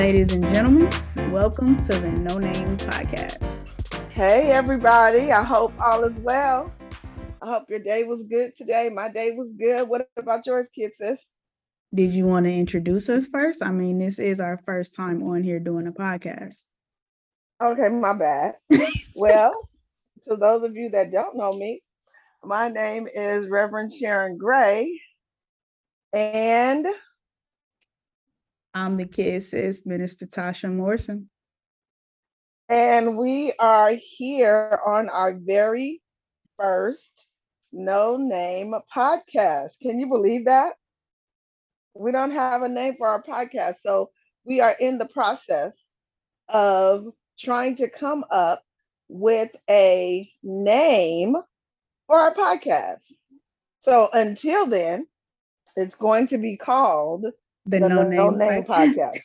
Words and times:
Ladies 0.00 0.32
and 0.32 0.42
gentlemen, 0.44 0.90
welcome 1.30 1.76
to 1.76 1.92
the 1.92 2.10
No 2.22 2.38
Name 2.38 2.78
Podcast. 2.78 4.08
Hey, 4.08 4.50
everybody. 4.50 5.30
I 5.30 5.44
hope 5.44 5.78
all 5.78 6.04
is 6.04 6.18
well. 6.20 6.72
I 7.42 7.52
hope 7.52 7.64
your 7.68 7.80
day 7.80 8.04
was 8.04 8.22
good 8.22 8.56
today. 8.56 8.88
My 8.88 9.10
day 9.10 9.32
was 9.32 9.52
good. 9.52 9.86
What 9.86 10.08
about 10.16 10.46
yours, 10.46 10.70
kids? 10.74 10.96
Sis? 10.96 11.20
Did 11.94 12.14
you 12.14 12.24
want 12.24 12.46
to 12.46 12.50
introduce 12.50 13.10
us 13.10 13.28
first? 13.28 13.62
I 13.62 13.72
mean, 13.72 13.98
this 13.98 14.18
is 14.18 14.40
our 14.40 14.56
first 14.64 14.94
time 14.94 15.22
on 15.22 15.42
here 15.42 15.60
doing 15.60 15.86
a 15.86 15.92
podcast. 15.92 16.64
Okay, 17.62 17.90
my 17.90 18.14
bad. 18.14 18.54
well, 19.16 19.68
to 20.26 20.34
those 20.34 20.66
of 20.66 20.76
you 20.76 20.88
that 20.92 21.12
don't 21.12 21.36
know 21.36 21.52
me, 21.52 21.82
my 22.42 22.70
name 22.70 23.06
is 23.06 23.50
Reverend 23.50 23.92
Sharon 23.92 24.38
Gray. 24.38 24.98
And 26.14 26.86
I'm 28.72 28.96
the 28.96 29.06
kid 29.06 29.42
Minister 29.84 30.26
Tasha 30.26 30.72
Morrison. 30.72 31.28
And 32.68 33.16
we 33.16 33.52
are 33.58 33.92
here 33.94 34.78
on 34.86 35.08
our 35.08 35.34
very 35.34 36.00
first 36.56 37.26
No 37.72 38.16
Name 38.16 38.74
podcast. 38.94 39.80
Can 39.82 39.98
you 39.98 40.06
believe 40.06 40.44
that? 40.44 40.74
We 41.94 42.12
don't 42.12 42.30
have 42.30 42.62
a 42.62 42.68
name 42.68 42.94
for 42.96 43.08
our 43.08 43.22
podcast. 43.22 43.76
So 43.84 44.10
we 44.44 44.60
are 44.60 44.76
in 44.78 44.98
the 44.98 45.08
process 45.08 45.84
of 46.48 47.06
trying 47.38 47.74
to 47.76 47.88
come 47.88 48.24
up 48.30 48.62
with 49.08 49.50
a 49.68 50.30
name 50.44 51.34
for 52.06 52.16
our 52.16 52.34
podcast. 52.34 53.02
So 53.80 54.10
until 54.12 54.66
then, 54.66 55.08
it's 55.76 55.96
going 55.96 56.28
to 56.28 56.38
be 56.38 56.56
called 56.56 57.26
the, 57.66 57.80
the 57.80 57.88
No, 57.88 58.02
Name, 58.02 58.16
no 58.16 58.30
Name 58.30 58.62
podcast. 58.64 58.94
podcast. 58.94 59.20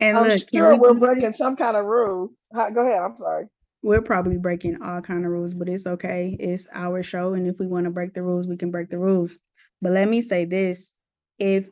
and 0.00 0.18
I'm 0.18 0.28
look, 0.28 0.48
sure 0.50 0.76
we 0.76 0.88
are 0.88 0.94
breaking 0.94 1.34
some 1.34 1.56
kind 1.56 1.76
of 1.76 1.84
rules. 1.86 2.30
Go 2.52 2.86
ahead. 2.86 3.00
I'm 3.02 3.16
sorry. 3.16 3.46
We're 3.82 4.02
probably 4.02 4.38
breaking 4.38 4.82
all 4.82 5.00
kind 5.00 5.24
of 5.24 5.30
rules, 5.30 5.54
but 5.54 5.68
it's 5.68 5.86
okay. 5.86 6.36
It's 6.40 6.66
our 6.72 7.02
show, 7.02 7.34
and 7.34 7.46
if 7.46 7.58
we 7.60 7.66
want 7.66 7.84
to 7.84 7.90
break 7.90 8.14
the 8.14 8.22
rules, 8.22 8.46
we 8.46 8.56
can 8.56 8.70
break 8.70 8.90
the 8.90 8.98
rules. 8.98 9.36
But 9.80 9.92
let 9.92 10.08
me 10.08 10.22
say 10.22 10.44
this: 10.44 10.90
if 11.38 11.68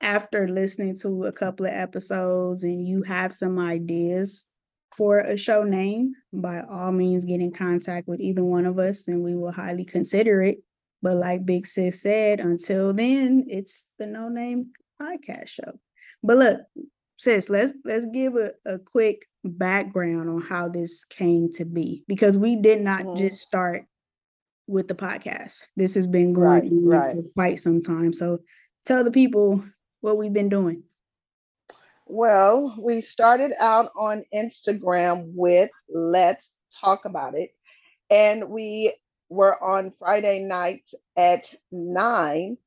after 0.00 0.48
listening 0.48 0.96
to 1.02 1.24
a 1.24 1.32
couple 1.32 1.66
of 1.66 1.72
episodes 1.72 2.62
and 2.62 2.86
you 2.86 3.02
have 3.04 3.34
some 3.34 3.58
ideas 3.58 4.46
for 4.96 5.20
a 5.20 5.36
show 5.36 5.62
name, 5.62 6.12
by 6.32 6.62
all 6.62 6.90
means, 6.92 7.24
get 7.24 7.40
in 7.40 7.52
contact 7.52 8.08
with 8.08 8.20
either 8.20 8.44
one 8.44 8.66
of 8.66 8.78
us, 8.78 9.08
and 9.08 9.22
we 9.22 9.34
will 9.34 9.52
highly 9.52 9.84
consider 9.84 10.42
it. 10.42 10.58
But 11.02 11.16
like 11.16 11.46
Big 11.46 11.66
Sis 11.66 12.02
said, 12.02 12.40
until 12.40 12.92
then, 12.92 13.44
it's 13.48 13.86
the 13.98 14.06
No 14.06 14.28
Name 14.28 14.72
Podcast 15.00 15.48
Show. 15.48 15.78
But 16.22 16.36
look, 16.36 16.60
sis, 17.16 17.48
let's 17.48 17.74
let's 17.84 18.06
give 18.12 18.34
a, 18.36 18.52
a 18.66 18.78
quick 18.78 19.26
background 19.44 20.28
on 20.28 20.42
how 20.42 20.68
this 20.68 21.04
came 21.04 21.50
to 21.52 21.64
be 21.64 22.04
because 22.06 22.36
we 22.36 22.56
did 22.56 22.80
not 22.80 23.00
mm-hmm. 23.00 23.18
just 23.18 23.40
start 23.40 23.84
with 24.66 24.88
the 24.88 24.94
podcast. 24.94 25.66
This 25.76 25.94
has 25.94 26.06
been 26.06 26.32
going 26.32 26.86
right, 26.86 27.02
right. 27.02 27.16
for 27.16 27.22
quite 27.34 27.58
some 27.58 27.80
time. 27.80 28.12
So 28.12 28.40
tell 28.84 29.04
the 29.04 29.10
people 29.10 29.64
what 30.00 30.16
we've 30.16 30.32
been 30.32 30.48
doing. 30.48 30.82
Well, 32.06 32.74
we 32.78 33.02
started 33.02 33.52
out 33.60 33.90
on 33.96 34.24
Instagram 34.34 35.32
with 35.34 35.70
Let's 35.88 36.54
Talk 36.80 37.04
About 37.04 37.34
It. 37.34 37.50
And 38.10 38.48
we 38.48 38.94
were 39.30 39.62
on 39.62 39.92
Friday 39.92 40.40
nights 40.40 40.94
at 41.16 41.54
nine, 41.72 42.58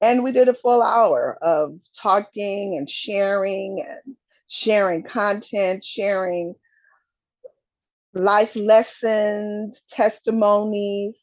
and 0.00 0.22
we 0.22 0.32
did 0.32 0.48
a 0.48 0.54
full 0.54 0.82
hour 0.82 1.38
of 1.40 1.78
talking 1.96 2.76
and 2.76 2.90
sharing 2.90 3.84
and 3.88 4.16
sharing 4.48 5.02
content, 5.02 5.84
sharing 5.84 6.54
life 8.14 8.56
lessons, 8.56 9.84
testimonies, 9.90 11.16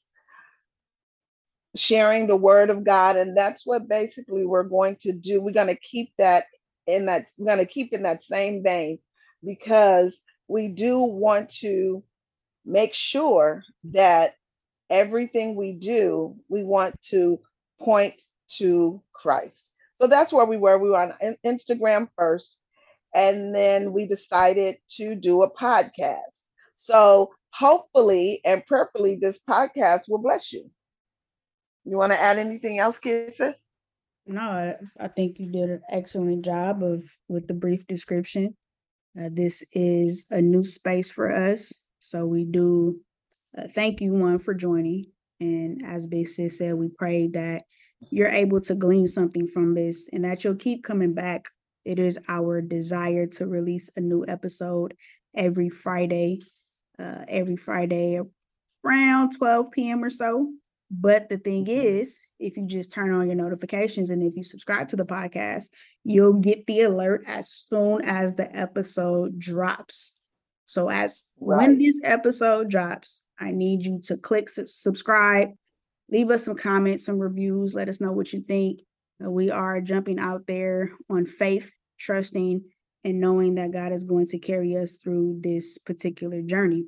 sharing 1.75 2.28
the 2.28 2.35
word 2.35 2.69
of 2.69 2.84
God. 2.84 3.17
And 3.17 3.35
that's 3.38 3.66
what 3.66 3.89
basically 3.89 4.45
we're 4.45 4.63
going 4.63 4.97
to 5.01 5.11
do. 5.11 5.41
We're 5.41 5.53
going 5.53 5.67
to 5.67 5.75
keep 5.75 6.13
that 6.17 6.45
in 6.88 7.05
that, 7.07 7.28
we're 7.38 7.53
going 7.53 7.66
to 7.66 7.72
keep 7.72 7.94
in 7.94 8.03
that 8.03 8.23
same 8.23 8.63
vein 8.63 9.00
because 9.44 10.17
we 10.47 10.67
do 10.69 11.00
want 11.00 11.50
to 11.50 12.03
make 12.66 12.94
sure 12.94 13.63
that 13.85 14.35
everything 14.90 15.56
we 15.56 15.73
do, 15.73 16.35
we 16.50 16.63
want 16.63 17.00
to 17.09 17.40
point 17.79 18.22
to 18.57 19.01
Christ. 19.13 19.69
So 19.96 20.07
that's 20.07 20.34
where 20.34 20.46
we 20.46 20.57
were. 20.57 20.78
We 20.78 20.90
were 20.90 20.97
on 20.97 21.35
Instagram 21.46 22.09
first, 22.18 22.59
and 23.13 23.56
then 23.56 23.94
we 23.94 24.07
decided 24.07 24.78
to 24.97 25.16
do 25.16 25.41
a 25.41 25.51
podcast. 25.51 26.19
So 26.75 27.31
hopefully 27.51 28.41
and 28.44 28.66
prayerfully, 28.66 29.18
this 29.22 29.40
podcast 29.50 30.03
will 30.09 30.22
bless 30.22 30.51
you. 30.51 30.69
You 31.85 31.97
want 31.97 32.12
to 32.12 32.19
add 32.19 32.38
anything 32.38 32.79
else, 32.79 32.97
kids? 32.97 33.40
No, 34.25 34.41
I, 34.41 34.75
I 35.00 35.07
think 35.07 35.40
you 35.40 35.52
did 35.52 35.69
an 35.69 35.81
excellent 35.90 36.44
job 36.44 36.84
of 36.84 37.03
with 37.28 37.47
the 37.47 37.53
brief 37.53 37.85
description. 37.88 38.57
Uh, 39.17 39.29
this 39.31 39.63
is 39.72 40.25
a 40.31 40.41
new 40.41 40.63
space 40.63 41.12
for 41.12 41.31
us, 41.31 41.73
so 42.00 42.25
we 42.25 42.44
do 42.44 43.00
uh, 43.57 43.67
thank 43.73 44.01
you, 44.01 44.13
one, 44.13 44.39
for 44.39 44.53
joining. 44.53 45.05
And 45.39 45.83
as 45.85 46.07
Big 46.07 46.27
Sis 46.27 46.57
said, 46.57 46.75
we 46.75 46.89
pray 46.89 47.27
that 47.29 47.63
you're 48.11 48.29
able 48.29 48.61
to 48.61 48.75
glean 48.75 49.07
something 49.07 49.47
from 49.47 49.75
this 49.75 50.09
and 50.11 50.23
that 50.23 50.43
you'll 50.43 50.55
keep 50.55 50.83
coming 50.83 51.13
back. 51.13 51.49
It 51.83 51.99
is 51.99 52.17
our 52.27 52.61
desire 52.61 53.25
to 53.27 53.45
release 53.45 53.89
a 53.95 54.01
new 54.01 54.25
episode 54.27 54.95
every 55.35 55.69
Friday, 55.69 56.41
uh, 56.97 57.25
every 57.27 57.57
Friday 57.57 58.19
around 58.85 59.31
12 59.38 59.72
p.m. 59.72 60.03
or 60.03 60.09
so. 60.09 60.49
But 60.91 61.29
the 61.29 61.37
thing 61.37 61.67
is, 61.67 62.22
if 62.39 62.57
you 62.57 62.67
just 62.67 62.91
turn 62.91 63.11
on 63.11 63.27
your 63.27 63.35
notifications 63.35 64.09
and 64.09 64.22
if 64.22 64.35
you 64.35 64.43
subscribe 64.43 64.87
to 64.89 64.95
the 64.95 65.05
podcast, 65.05 65.69
you'll 66.03 66.33
get 66.33 66.67
the 66.67 66.81
alert 66.81 67.23
as 67.27 67.49
soon 67.49 68.03
as 68.03 68.35
the 68.35 68.55
episode 68.55 69.39
drops. 69.39 70.15
So 70.66 70.90
as 70.90 71.26
right. 71.40 71.58
when 71.58 71.78
this 71.78 72.00
episode 72.03 72.70
drops, 72.70 73.24
I 73.40 73.52
need 73.52 73.86
you 73.86 74.02
to 74.06 74.18
click 74.18 74.50
subscribe, 74.50 75.50
leave 76.09 76.30
us 76.30 76.46
some 76.46 76.56
comments, 76.56 77.06
some 77.06 77.20
reviews, 77.20 77.76
let 77.76 77.90
us 77.90 78.02
know 78.02 78.12
what 78.12 78.34
you 78.34 78.42
think. 78.42 78.81
Uh, 79.24 79.30
we 79.30 79.50
are 79.52 79.81
jumping 79.81 80.20
out 80.20 80.48
there 80.48 80.92
on 81.09 81.26
faith, 81.26 81.72
trusting, 81.98 82.64
and 83.03 83.20
knowing 83.20 83.56
that 83.56 83.72
God 83.72 83.92
is 83.92 84.03
going 84.03 84.28
to 84.28 84.40
carry 84.40 84.76
us 84.76 84.98
through 84.98 85.40
this 85.42 85.78
particular 85.78 86.42
journey. 86.42 86.86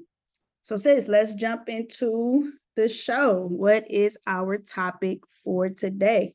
So, 0.64 0.76
sis, 0.76 1.08
let's 1.08 1.34
jump 1.34 1.70
into 1.70 2.52
the 2.76 2.90
show. 2.90 3.48
What 3.48 3.90
is 3.90 4.18
our 4.26 4.58
topic 4.58 5.20
for 5.44 5.70
today? 5.70 6.34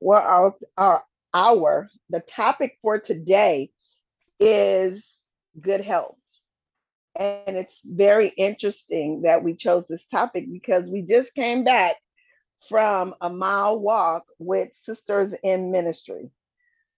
Well, 0.00 0.22
our, 0.22 0.54
our, 0.76 1.04
our 1.34 1.88
the 2.08 2.20
topic 2.20 2.78
for 2.80 3.00
today 3.00 3.70
is 4.38 5.04
good 5.60 5.80
health. 5.80 6.16
And 7.16 7.56
it's 7.56 7.80
very 7.84 8.28
interesting 8.28 9.22
that 9.22 9.44
we 9.44 9.54
chose 9.54 9.86
this 9.86 10.04
topic 10.06 10.46
because 10.50 10.84
we 10.84 11.02
just 11.02 11.34
came 11.34 11.62
back 11.62 11.96
from 12.68 13.14
a 13.20 13.30
mile 13.30 13.78
walk 13.78 14.24
with 14.38 14.70
Sisters 14.74 15.32
in 15.42 15.70
Ministry. 15.70 16.30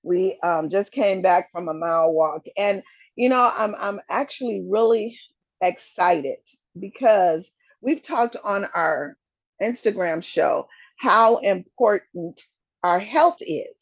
We 0.02 0.38
um, 0.42 0.70
just 0.70 0.92
came 0.92 1.20
back 1.20 1.50
from 1.52 1.68
a 1.68 1.74
mile 1.74 2.12
walk. 2.12 2.46
And, 2.56 2.82
you 3.14 3.28
know, 3.28 3.52
I'm, 3.56 3.74
I'm 3.78 4.00
actually 4.08 4.64
really 4.66 5.18
excited 5.60 6.38
because 6.78 7.50
we've 7.80 8.02
talked 8.02 8.36
on 8.42 8.66
our 8.74 9.16
Instagram 9.62 10.22
show 10.22 10.68
how 10.98 11.38
important 11.38 12.40
our 12.82 12.98
health 12.98 13.38
is. 13.40 13.74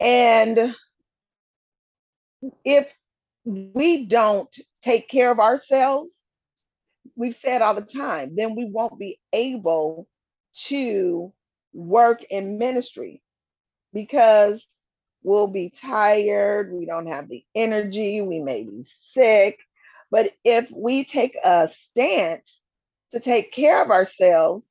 And 0.00 0.74
if 2.64 2.88
we 3.48 4.04
don't 4.04 4.54
take 4.82 5.08
care 5.08 5.32
of 5.32 5.38
ourselves, 5.38 6.12
we've 7.16 7.34
said 7.34 7.62
all 7.62 7.74
the 7.74 7.80
time, 7.80 8.36
then 8.36 8.54
we 8.54 8.66
won't 8.66 8.98
be 8.98 9.18
able 9.32 10.06
to 10.66 11.32
work 11.72 12.22
in 12.24 12.58
ministry 12.58 13.22
because 13.94 14.66
we'll 15.22 15.46
be 15.46 15.70
tired, 15.70 16.72
we 16.72 16.84
don't 16.84 17.06
have 17.06 17.28
the 17.28 17.42
energy, 17.54 18.20
we 18.20 18.38
may 18.38 18.64
be 18.64 18.86
sick. 19.12 19.58
But 20.10 20.30
if 20.44 20.70
we 20.70 21.04
take 21.04 21.36
a 21.42 21.68
stance 21.68 22.60
to 23.12 23.20
take 23.20 23.52
care 23.52 23.82
of 23.82 23.90
ourselves, 23.90 24.70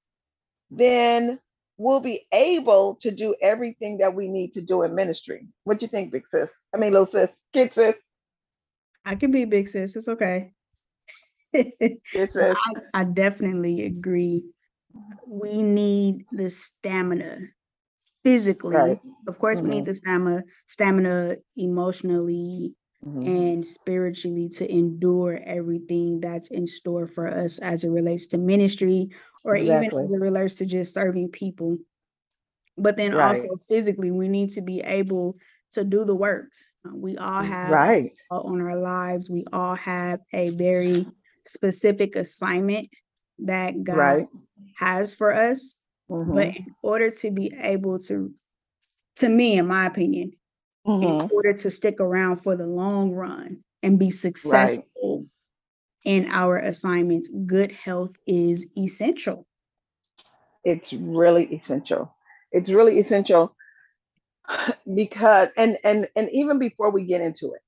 then 0.69 1.39
we'll 1.77 1.99
be 1.99 2.27
able 2.31 2.95
to 2.95 3.11
do 3.11 3.35
everything 3.41 3.99
that 3.99 4.13
we 4.13 4.27
need 4.27 4.53
to 4.53 4.61
do 4.61 4.83
in 4.83 4.93
ministry. 4.93 5.47
What 5.63 5.79
do 5.79 5.85
you 5.85 5.89
think, 5.89 6.11
big 6.11 6.27
sis? 6.27 6.51
I 6.73 6.77
mean, 6.77 6.91
little 6.91 7.07
sis, 7.07 7.31
kid 7.53 7.73
sis. 7.73 7.95
I 9.07 9.15
can 9.15 9.31
be 9.31 9.45
big 9.45 9.67
sis. 9.67 9.95
It's 9.95 10.07
okay. 10.07 10.53
it's 12.11 12.35
a- 12.35 12.57
I, 12.93 13.01
I 13.01 13.03
definitely 13.03 13.85
agree. 13.85 14.43
We 15.27 15.63
need 15.63 16.25
the 16.31 16.49
stamina 16.49 17.39
physically. 18.23 18.85
Right. 18.85 18.99
Of 19.27 19.39
course, 19.39 19.61
we 19.61 19.69
need 19.69 19.85
the 19.85 19.95
stamina, 19.95 20.43
stamina 20.67 21.37
emotionally 21.57 22.75
Mhm. 23.01 23.25
and 23.25 23.65
spiritually 23.65 24.49
to 24.49 24.71
endure 24.71 25.41
everything 25.45 26.21
that's 26.21 26.49
in 26.51 26.67
store 26.67 27.07
for 27.07 27.27
us 27.27 27.59
as 27.59 27.83
it 27.83 27.89
relates 27.89 28.27
to 28.27 28.37
ministry 28.39 29.09
or 29.43 29.55
even 29.57 29.89
as 30.05 30.13
it 30.13 30.19
relates 30.21 30.55
to 30.57 30.65
just 30.65 30.93
serving 30.93 31.29
people. 31.29 31.77
But 32.77 32.97
then 32.97 33.13
Right. 33.13 33.13
also 33.13 33.57
physically, 33.67 34.11
we 34.11 34.27
need 34.27 34.49
to 34.51 34.61
be 34.61 34.81
able 34.81 35.37
to 35.73 35.83
do 35.83 36.05
the 36.05 36.15
work. 36.15 36.51
Uh, 36.87 36.95
We 36.95 37.17
all 37.17 37.41
have 37.41 37.69
Right. 37.69 38.19
on 38.29 38.61
our 38.61 38.79
lives. 38.79 39.29
We 39.29 39.45
all 39.53 39.75
have 39.75 40.19
a 40.33 40.49
very 40.51 41.05
specific 41.45 42.15
assignment 42.15 42.89
that 43.39 43.83
God 43.83 43.97
Right. 43.97 44.27
has 44.77 45.15
for 45.15 45.33
us. 45.33 45.75
But 46.09 46.47
Mhm. 46.47 46.55
in 46.57 46.75
order 46.83 47.11
to 47.11 47.31
be 47.31 47.53
able 47.57 47.99
to, 47.99 48.33
to 49.17 49.29
me, 49.29 49.57
in 49.57 49.67
my 49.67 49.85
opinion, 49.85 50.33
in 50.85 51.15
Mhm. 51.15 51.29
order 51.31 51.53
to 51.53 51.69
stick 51.69 51.99
around 51.99 52.37
for 52.37 52.55
the 52.57 52.67
long 52.67 53.11
run 53.11 53.63
and 53.83 53.99
be 53.99 54.07
Right. 54.07 54.17
successful 54.19 55.27
in 56.05 56.27
our 56.29 56.57
assignments, 56.57 57.29
good 57.45 57.71
health 57.71 58.15
is 58.25 58.67
essential. 58.77 59.45
It's 60.63 60.93
really 60.93 61.45
essential. 61.53 62.13
It's 62.51 62.69
really 62.69 62.99
essential 62.99 63.55
because 64.95 65.49
and 65.57 65.77
and 65.83 66.09
and 66.15 66.29
even 66.31 66.59
before 66.59 66.91
we 66.91 67.05
get 67.05 67.21
into 67.21 67.53
it, 67.53 67.61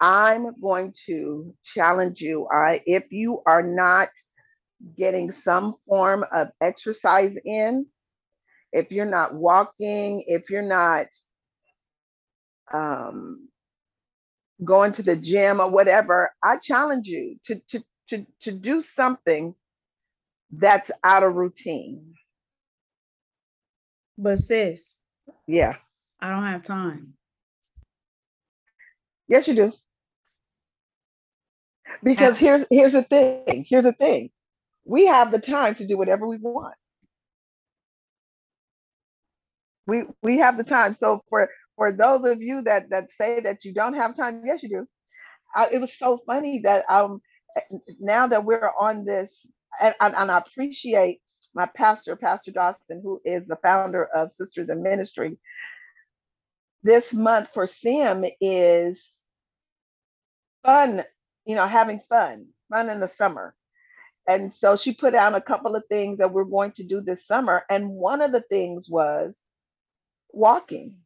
I'm 0.00 0.60
going 0.60 0.94
to 1.06 1.54
challenge 1.64 2.20
you. 2.20 2.48
I 2.52 2.82
if 2.86 3.12
you 3.12 3.42
are 3.46 3.62
not 3.62 4.10
getting 4.98 5.32
some 5.32 5.76
form 5.88 6.24
of 6.32 6.48
exercise 6.60 7.36
in, 7.44 7.86
if 8.72 8.92
you're 8.92 9.06
not 9.06 9.34
walking, 9.34 10.24
if 10.26 10.50
you're 10.50 10.62
not 10.62 11.06
um, 12.72 13.48
going 14.64 14.92
to 14.94 15.02
the 15.02 15.16
gym 15.16 15.60
or 15.60 15.70
whatever, 15.70 16.32
I 16.42 16.58
challenge 16.58 17.08
you 17.08 17.38
to 17.46 17.60
to 17.70 17.84
to 18.10 18.26
to 18.42 18.52
do 18.52 18.82
something 18.82 19.54
that's 20.52 20.90
out 21.04 21.24
of 21.24 21.34
routine. 21.36 22.14
But 24.22 24.38
sis, 24.38 24.96
Yeah. 25.46 25.76
I 26.20 26.30
don't 26.30 26.44
have 26.44 26.62
time. 26.62 27.14
Yes, 29.28 29.48
you 29.48 29.54
do. 29.54 29.72
Because 32.02 32.34
Ah, 32.34 32.38
here's 32.38 32.66
here's 32.70 32.92
the 32.92 33.02
thing. 33.02 33.66
Here's 33.68 33.84
the 33.84 33.92
thing. 33.92 34.30
We 34.84 35.06
have 35.06 35.30
the 35.32 35.40
time 35.40 35.74
to 35.76 35.86
do 35.86 35.98
whatever 35.98 36.26
we 36.26 36.38
want. 36.38 36.74
We 39.86 40.04
we 40.22 40.38
have 40.38 40.56
the 40.56 40.64
time. 40.64 40.94
So 40.94 41.22
for 41.28 41.48
for 41.76 41.92
those 41.92 42.24
of 42.24 42.42
you 42.42 42.62
that 42.62 42.90
that 42.90 43.10
say 43.10 43.40
that 43.40 43.64
you 43.64 43.74
don't 43.74 43.94
have 43.94 44.16
time, 44.16 44.42
yes, 44.46 44.62
you 44.62 44.68
do. 44.68 44.88
I, 45.54 45.68
it 45.72 45.80
was 45.80 45.98
so 45.98 46.18
funny 46.26 46.60
that 46.60 46.84
um 46.90 47.20
now 48.00 48.26
that 48.28 48.44
we're 48.44 48.72
on 48.78 49.04
this, 49.04 49.46
and, 49.82 49.94
and, 50.00 50.14
and 50.14 50.30
I 50.30 50.38
appreciate 50.38 51.20
my 51.54 51.66
pastor, 51.66 52.16
Pastor 52.16 52.50
Dawson, 52.50 53.00
who 53.02 53.20
is 53.24 53.46
the 53.46 53.56
founder 53.56 54.04
of 54.06 54.32
Sisters 54.32 54.68
in 54.70 54.82
Ministry. 54.82 55.38
This 56.82 57.12
month 57.12 57.50
for 57.52 57.66
Sim 57.66 58.24
is 58.40 59.02
fun, 60.64 61.04
you 61.44 61.54
know, 61.56 61.66
having 61.66 62.00
fun, 62.08 62.46
fun 62.70 62.88
in 62.88 63.00
the 63.00 63.08
summer. 63.08 63.54
And 64.28 64.54
so 64.54 64.76
she 64.76 64.94
put 64.94 65.14
out 65.14 65.34
a 65.34 65.40
couple 65.40 65.74
of 65.74 65.84
things 65.88 66.18
that 66.18 66.32
we're 66.32 66.44
going 66.44 66.72
to 66.72 66.84
do 66.84 67.00
this 67.00 67.26
summer. 67.26 67.64
And 67.68 67.90
one 67.90 68.22
of 68.22 68.32
the 68.32 68.40
things 68.40 68.88
was 68.88 69.36
walking. 70.32 70.96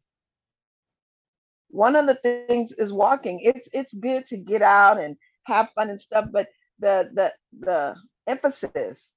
One 1.69 1.97
of 1.97 2.07
the 2.07 2.15
things 2.15 2.73
is 2.73 2.93
walking. 2.93 3.41
It's 3.43 3.69
it's 3.73 3.93
good 3.95 4.27
to 4.29 4.37
get 4.37 4.63
out 4.63 4.99
and 4.99 5.17
have 5.45 5.71
fun 5.75 5.91
and 5.91 6.01
stuff, 6.01 6.27
but 6.31 6.49
the 6.79 7.11
the 7.15 7.33
the 7.59 7.97
emphasis 8.27 9.13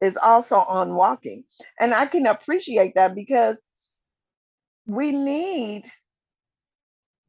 is 0.00 0.16
also 0.16 0.56
on 0.56 0.94
walking. 0.94 1.44
And 1.80 1.94
I 1.94 2.06
can 2.06 2.26
appreciate 2.26 2.94
that 2.94 3.14
because 3.14 3.60
we 4.86 5.12
need 5.12 5.84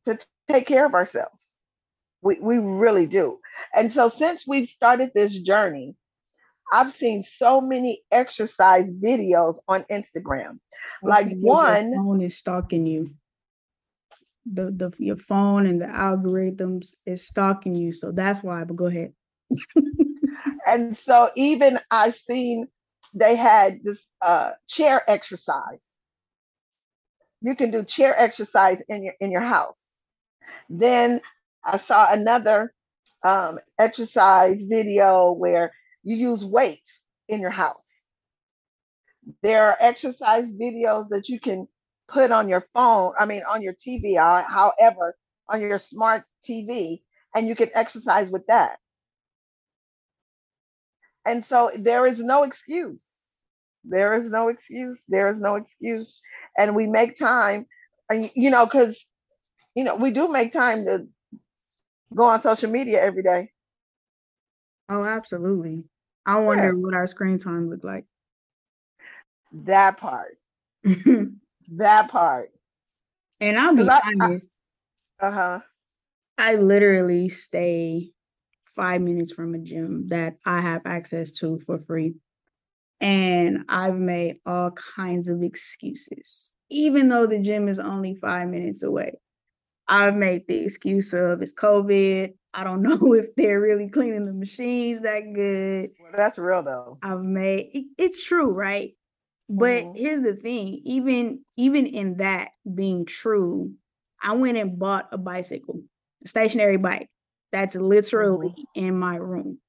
to 0.06 0.16
t- 0.16 0.26
take 0.48 0.68
care 0.68 0.86
of 0.86 0.94
ourselves. 0.94 1.56
We 2.22 2.40
we 2.40 2.58
really 2.58 3.08
do. 3.08 3.40
And 3.74 3.92
so 3.92 4.08
since 4.08 4.46
we've 4.48 4.68
started 4.68 5.12
this 5.14 5.40
journey, 5.40 5.96
I've 6.74 6.92
seen 6.92 7.24
so 7.24 7.62
many 7.62 8.02
exercise 8.12 8.94
videos 8.96 9.58
on 9.68 9.84
Instagram. 9.84 10.60
Like 11.02 11.28
one, 11.40 11.94
phone 11.96 12.22
is 12.22 12.38
stalking 12.38 12.86
you. 12.86 13.12
The 14.46 14.72
the 14.72 14.92
your 14.98 15.18
phone 15.18 15.66
and 15.66 15.82
the 15.82 15.86
algorithms 15.86 16.96
is 17.06 17.26
stalking 17.26 17.74
you. 17.74 17.92
So 17.94 18.12
that's 18.12 18.44
why, 18.44 18.64
but 18.64 18.76
go 18.76 18.88
ahead. 18.88 19.14
and 20.70 20.96
so 20.96 21.32
even 21.36 21.80
I 21.92 22.12
seen 22.12 22.68
they 23.14 23.36
had 23.36 23.80
this 23.84 24.06
uh, 24.22 24.52
chair 24.68 25.02
exercise. 25.08 25.80
You 27.42 27.56
can 27.56 27.72
do 27.72 27.84
chair 27.84 28.14
exercise 28.18 28.82
in 28.88 29.04
your 29.04 29.14
in 29.20 29.32
your 29.32 29.42
house. 29.42 29.88
Then 30.70 31.22
I 31.64 31.78
saw 31.78 32.12
another 32.12 32.74
um, 33.24 33.60
exercise 33.80 34.64
video 34.64 35.32
where 35.32 35.74
you 36.04 36.16
use 36.16 36.46
weights 36.46 37.04
in 37.28 37.42
your 37.42 37.50
house. 37.52 38.06
There 39.44 39.64
are 39.64 39.78
exercise 39.80 40.52
videos 40.52 41.10
that 41.10 41.30
you 41.30 41.40
can 41.40 41.68
put 42.08 42.32
on 42.32 42.50
your 42.50 42.66
phone, 42.74 43.14
I 43.20 43.26
mean, 43.26 43.44
on 43.48 43.62
your 43.62 43.74
TV, 43.74 44.18
uh, 44.18 44.44
however, 44.44 45.16
on 45.48 45.62
your 45.62 45.80
smart 45.80 46.24
TV, 46.48 47.02
and 47.36 47.48
you 47.48 47.56
can 47.56 47.70
exercise 47.74 48.30
with 48.30 48.46
that. 48.48 48.80
And 51.30 51.46
so 51.46 51.72
there 51.78 52.06
is 52.06 52.20
no 52.20 52.44
excuse. 52.44 53.36
There 53.84 54.14
is 54.14 54.32
no 54.32 54.50
excuse. 54.50 55.06
There 55.08 55.30
is 55.30 55.40
no 55.40 55.56
excuse. 55.56 56.22
And 56.58 56.76
we 56.76 56.88
make 56.88 57.18
time, 57.18 57.68
and 58.10 58.32
you 58.36 58.50
know, 58.50 58.66
because 58.66 59.06
you 59.76 59.84
know, 59.84 59.96
we 59.96 60.12
do 60.12 60.28
make 60.30 60.54
time 60.54 60.86
to 60.86 61.08
go 62.16 62.26
on 62.26 62.42
social 62.42 62.70
media 62.70 63.02
every 63.02 63.24
day. 63.24 63.52
Oh, 64.90 65.06
absolutely. 65.06 65.86
I 66.26 66.40
Yeah, 66.46 66.46
wonder 66.46 66.76
what 66.78 66.94
our 66.94 67.08
screen 67.08 67.38
time 67.38 67.70
look 67.70 67.84
like. 67.84 68.06
that 69.52 69.98
part. 69.98 70.38
That 71.70 72.10
part. 72.10 72.52
And 73.40 73.58
I'll 73.58 73.76
be 73.76 73.90
I, 73.90 74.02
honest, 74.04 74.50
uh-huh. 75.20 75.62
I 76.38 76.56
literally 76.56 77.30
stay 77.30 78.14
five 78.76 79.02
minutes 79.02 79.32
from 79.34 79.56
a 79.56 79.60
gym 79.60 80.08
that 80.10 80.38
I 80.46 80.62
have 80.62 80.82
access 80.86 81.32
to 81.40 81.60
for 81.60 81.80
free. 81.80 82.16
And 83.02 83.66
I've 83.70 83.98
made 84.00 84.38
all 84.46 84.72
kinds 84.72 85.30
of 85.30 85.44
excuses, 85.44 86.54
even 86.70 87.10
though 87.10 87.28
the 87.28 87.42
gym 87.42 87.68
is 87.68 87.80
only 87.80 88.16
five 88.16 88.50
minutes 88.50 88.84
away. 88.84 89.14
I've 89.88 90.16
made 90.16 90.48
the 90.48 90.64
excuse 90.66 91.14
of 91.14 91.42
it's 91.42 91.54
COVID. 91.54 92.36
I 92.54 92.64
don't 92.64 92.82
know 92.84 93.14
if 93.14 93.36
they're 93.36 93.62
really 93.62 93.90
cleaning 93.90 94.26
the 94.26 94.34
machines 94.34 95.02
that 95.02 95.22
good. 95.34 95.92
Well, 96.00 96.12
that's 96.14 96.40
real 96.40 96.64
though. 96.64 97.00
I've 97.02 97.24
made 97.24 97.70
it- 97.74 97.88
it's 97.98 98.24
true, 98.24 98.52
right? 98.52 98.96
But 99.50 99.88
hmm 99.88 99.96
here's 99.96 100.22
the 100.22 100.36
thing, 100.36 100.82
even 100.86 101.44
even 101.58 101.86
in 101.88 102.18
that 102.18 102.52
being 102.76 103.06
true, 103.06 103.74
I 104.22 104.34
went 104.34 104.58
and 104.58 104.78
bought 104.78 105.10
a 105.12 105.18
bicycle, 105.18 105.84
a 106.26 106.28
stationary 106.30 106.78
bike 106.78 107.10
that's 107.52 107.76
hmm 107.76 107.82
literally 107.82 108.56
in 108.76 108.98
my 108.98 109.16
room. 109.16 109.60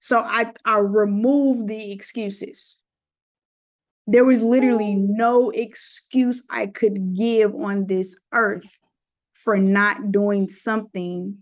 So 0.00 0.18
I 0.18 0.52
I 0.64 0.78
removed 0.78 1.68
the 1.68 1.92
excuses. 1.92 2.78
There 4.06 4.24
was 4.24 4.42
literally 4.42 4.96
no 4.96 5.50
excuse 5.50 6.42
I 6.50 6.66
could 6.66 7.14
give 7.16 7.54
on 7.54 7.86
this 7.86 8.16
earth 8.32 8.78
for 9.32 9.58
not 9.58 10.10
doing 10.10 10.48
something 10.48 11.38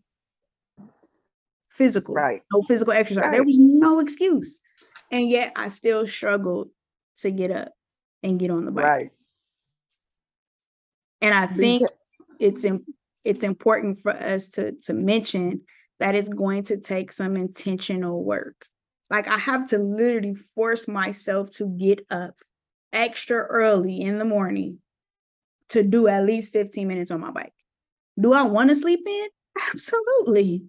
physical, 1.71 2.15
Right. 2.15 2.43
no 2.53 2.63
physical 2.63 2.93
exercise. 2.93 3.31
There 3.31 3.45
was 3.45 3.59
no 3.59 4.01
excuse. 4.01 4.61
And 5.11 5.29
yet 5.29 5.53
I 5.57 5.69
still 5.69 6.07
struggled 6.07 6.69
to 7.19 7.31
get 7.31 7.51
up 7.51 7.73
and 8.23 8.39
get 8.39 8.51
on 8.51 8.65
the 8.67 8.71
bike. 8.71 8.85
Right. 8.85 9.11
And 11.23 11.35
I 11.35 11.47
think 11.47 11.83
it's 12.39 12.65
im- 12.65 12.87
it's 13.25 13.45
important 13.45 13.99
for 14.01 14.13
us 14.13 14.49
to 14.51 14.73
to 14.83 14.93
mention 14.93 15.63
that 15.99 16.15
it's 16.15 16.29
going 16.29 16.63
to 16.65 16.81
take 16.81 17.13
some 17.13 17.37
intentional 17.37 18.25
work. 18.25 18.67
Like 19.11 19.29
I 19.29 19.39
have 19.39 19.69
to 19.71 19.79
literally 19.79 20.35
force 20.55 20.89
myself 20.89 21.51
to 21.57 21.67
get 21.67 22.07
up 22.11 22.37
extra 22.93 23.39
early 23.43 24.01
in 24.01 24.19
the 24.19 24.25
morning 24.25 24.79
to 25.71 25.83
do 25.83 26.09
at 26.09 26.25
least 26.25 26.53
15 26.53 26.89
minutes 26.89 27.11
on 27.11 27.21
my 27.21 27.31
bike. 27.31 27.53
Do 28.19 28.33
I 28.33 28.43
want 28.43 28.71
to 28.71 28.75
sleep 28.75 29.01
in? 29.07 29.29
Absolutely. 29.69 30.65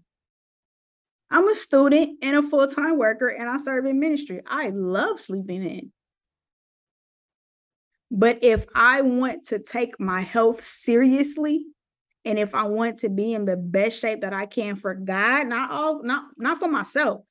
I'm 1.30 1.48
a 1.48 1.56
student 1.56 2.20
and 2.22 2.36
a 2.36 2.44
full-time 2.44 2.98
worker 2.98 3.28
and 3.28 3.50
I 3.50 3.58
serve 3.58 3.86
in 3.86 4.00
ministry. 4.00 4.42
I 4.46 4.70
love 4.70 5.20
sleeping 5.20 5.64
in. 5.64 5.92
But 8.12 8.40
if 8.42 8.66
I 8.76 9.02
want 9.02 9.46
to 9.48 9.60
take 9.60 9.98
my 9.98 10.20
health 10.20 10.62
seriously, 10.62 11.66
and 12.26 12.38
if 12.38 12.54
I 12.54 12.64
want 12.64 13.00
to 13.00 13.10
be 13.10 13.34
in 13.34 13.46
the 13.46 13.58
best 13.58 14.00
shape 14.00 14.22
that 14.22 14.34
I 14.34 14.46
can 14.46 14.76
for 14.76 14.94
God, 14.94 15.48
not 15.48 15.72
all 15.72 16.04
not 16.04 16.26
not 16.38 16.60
for 16.60 16.68
myself, 16.68 17.24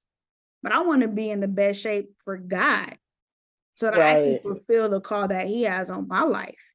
but 0.62 0.72
I 0.72 0.80
want 0.82 1.02
to 1.02 1.08
be 1.08 1.30
in 1.30 1.40
the 1.40 1.48
best 1.48 1.80
shape 1.80 2.10
for 2.24 2.36
God 2.36 2.96
so 3.76 3.90
that 3.90 4.00
I 4.00 4.14
can 4.22 4.38
fulfill 4.40 4.88
the 4.88 5.00
call 5.00 5.28
that 5.28 5.46
He 5.46 5.62
has 5.62 5.90
on 5.90 6.08
my 6.08 6.22
life. 6.22 6.72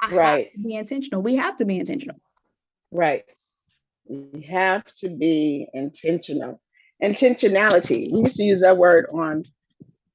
I 0.00 0.06
have 0.08 0.16
Right. 0.16 0.52
to 0.52 0.58
be 0.60 0.74
intentional. 0.74 1.22
We 1.22 1.36
have 1.36 1.56
to 1.58 1.64
be 1.64 1.78
intentional. 1.78 2.20
Right. 2.92 3.24
We 4.08 4.42
have 4.42 4.84
to 4.96 5.10
be 5.10 5.68
intentional. 5.74 6.60
Intentionality. 7.02 8.10
We 8.12 8.20
used 8.20 8.36
to 8.36 8.44
use 8.44 8.60
that 8.62 8.78
word 8.78 9.06
on 9.12 9.44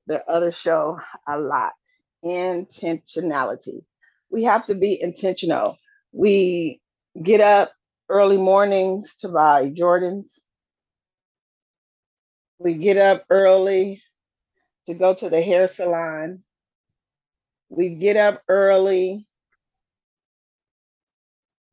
the 0.08 0.26
other 0.30 0.52
show 0.52 1.00
a 1.28 1.40
lot. 1.40 1.74
Intentionality. 2.26 3.84
We 4.30 4.44
have 4.44 4.66
to 4.68 4.76
be 4.76 5.02
intentional. 5.02 5.78
We 6.12 6.82
get 7.22 7.42
up 7.42 7.74
early 8.10 8.38
mornings 8.38 9.16
to 9.18 9.30
buy 9.30 9.70
Jordans. 9.70 10.28
We 12.60 12.76
get 12.76 12.98
up 12.98 13.26
early 13.30 14.02
to 14.88 14.96
go 14.96 15.14
to 15.16 15.30
the 15.30 15.42
hair 15.42 15.68
salon. 15.68 16.44
We 17.70 17.92
get 17.92 18.18
up 18.18 18.44
early 18.50 19.28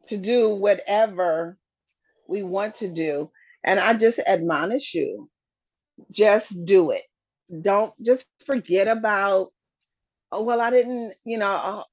to 0.09 0.19
do 0.19 0.51
whatever 0.57 1.59
we 2.29 2.43
want 2.43 2.77
to 2.77 2.89
do. 2.93 3.31
And 3.65 3.81
I 3.81 3.95
just 3.95 4.21
admonish 4.21 4.95
you 4.95 5.31
just 6.13 6.67
do 6.67 6.93
it. 6.93 7.03
Don't 7.63 7.93
just 8.05 8.27
forget 8.47 8.89
about, 8.89 9.51
oh, 10.33 10.43
well, 10.45 10.61
I 10.61 10.71
didn't, 10.71 11.15
you 11.25 11.39
know, 11.39 11.85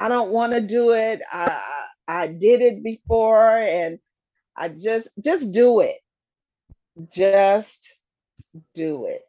I 0.00 0.08
don't 0.10 0.32
want 0.32 0.54
to 0.54 0.62
do 0.62 0.92
it. 0.92 1.22
I, 1.32 1.60
I 2.08 2.28
did 2.28 2.62
it 2.62 2.82
before 2.82 3.50
and 3.50 3.98
I 4.56 4.68
just, 4.68 5.08
just 5.22 5.52
do 5.52 5.80
it. 5.80 5.98
Just 7.12 7.88
do 8.74 9.06
it. 9.06 9.22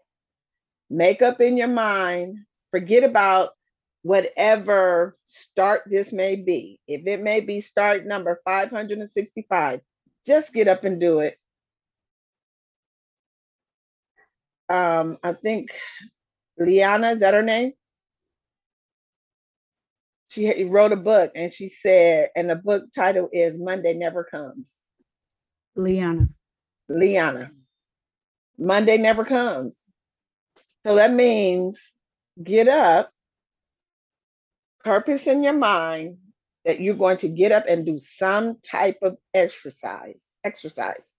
Make 0.90 1.22
up 1.22 1.42
in 1.42 1.58
your 1.58 1.68
mind, 1.68 2.38
forget 2.72 3.04
about 3.04 3.50
whatever 4.04 5.18
start 5.26 5.82
this 5.86 6.14
may 6.14 6.36
be. 6.38 6.80
If 6.88 7.06
it 7.08 7.22
may 7.22 7.42
be 7.42 7.60
start 7.62 8.06
number 8.06 8.40
565, 8.46 9.82
just 10.26 10.54
get 10.54 10.68
up 10.68 10.86
and 10.86 11.00
do 11.00 11.20
it. 11.20 11.38
Um, 14.70 15.18
I 15.24 15.34
think 15.34 15.72
Liana, 16.58 17.12
is 17.12 17.20
that 17.20 17.34
her 17.34 17.42
name? 17.42 17.74
She 20.30 20.66
wrote 20.66 20.92
a 20.92 20.98
book 20.98 21.32
and 21.36 21.54
she 21.54 21.70
said, 21.70 22.30
and 22.36 22.50
the 22.50 22.56
book 22.56 22.84
title 22.94 23.30
is 23.32 23.60
Monday 23.60 23.94
Never 23.94 24.24
Comes. 24.24 24.84
Liana. 25.76 26.28
Liana. 26.90 27.52
Monday 28.58 28.98
never 28.98 29.24
comes. 29.24 29.80
So 30.86 30.96
that 30.96 31.14
means 31.14 31.80
get 32.44 32.68
up, 32.68 33.12
purpose 34.84 35.28
in 35.28 35.44
your 35.44 35.54
mind 35.54 36.18
that 36.66 36.82
you're 36.82 36.96
going 36.96 37.18
to 37.18 37.30
get 37.30 37.52
up 37.52 37.66
and 37.68 37.86
do 37.86 38.00
some 38.00 38.58
type 38.64 38.98
of 39.02 39.18
exercise, 39.34 40.32
exercise. 40.44 41.12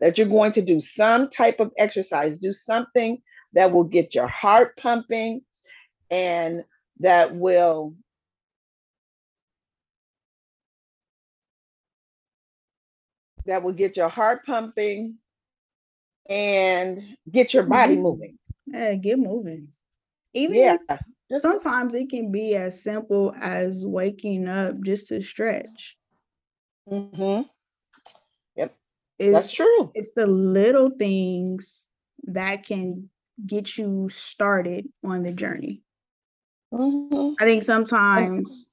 That 0.00 0.18
you're 0.18 0.26
going 0.26 0.52
to 0.52 0.62
do 0.62 0.80
some 0.80 1.30
type 1.30 1.60
of 1.60 1.72
exercise, 1.78 2.38
do 2.38 2.52
something 2.52 3.18
that 3.52 3.72
will 3.72 3.84
get 3.84 4.14
your 4.14 4.26
heart 4.26 4.76
pumping 4.76 5.42
and 6.10 6.64
that 7.00 7.34
will 7.34 7.94
that 13.46 13.62
will 13.62 13.72
get 13.72 13.96
your 13.96 14.08
heart 14.08 14.44
pumping 14.46 15.18
and 16.28 17.16
get 17.30 17.52
your 17.52 17.64
body 17.64 17.96
Mhm. 17.96 18.02
moving. 18.02 18.38
Yeah, 18.66 18.94
get 18.94 19.18
moving. 19.18 19.68
Even 20.32 20.56
Yeah. 20.56 20.76
Just 21.30 21.42
sometimes 21.42 21.94
it 21.94 22.10
can 22.10 22.30
be 22.30 22.54
as 22.54 22.82
simple 22.82 23.34
as 23.40 23.84
waking 23.84 24.48
up 24.48 24.80
just 24.82 25.08
to 25.08 25.22
stretch. 25.22 25.96
Mhm. 26.86 27.48
that's 28.56 28.76
It's 29.18 29.54
true. 29.54 29.90
it's 29.94 30.12
the 30.12 30.26
little 30.26 30.90
things 30.90 31.86
that 32.24 32.64
can 32.66 33.10
get 33.46 33.78
you 33.78 34.08
started 34.08 34.88
on 35.04 35.22
the 35.22 35.32
journey. 35.32 35.82
Mhm. 36.72 37.36
I 37.40 37.44
think 37.44 37.62
sometimes 37.62 38.68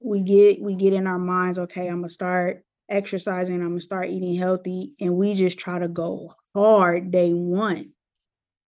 we 0.00 0.22
get 0.22 0.62
we 0.62 0.74
get 0.74 0.92
in 0.92 1.06
our 1.06 1.18
minds, 1.18 1.58
okay, 1.58 1.88
I'm 1.88 1.96
gonna 2.00 2.08
start 2.08 2.64
exercising, 2.90 3.62
I'm 3.62 3.68
gonna 3.70 3.80
start 3.80 4.08
eating 4.08 4.34
healthy, 4.34 4.94
and 5.00 5.16
we 5.16 5.34
just 5.34 5.58
try 5.58 5.78
to 5.78 5.88
go 5.88 6.34
hard 6.54 7.10
day 7.10 7.32
one. 7.32 7.92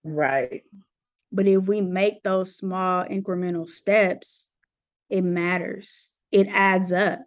Right. 0.04 0.62
But 1.32 1.46
if 1.46 1.68
we 1.68 1.80
make 1.80 2.22
those 2.22 2.56
small 2.56 3.04
incremental 3.04 3.68
steps, 3.68 4.48
it 5.08 5.22
matters. 5.22 6.10
It 6.32 6.48
adds 6.48 6.92
up. 6.92 7.20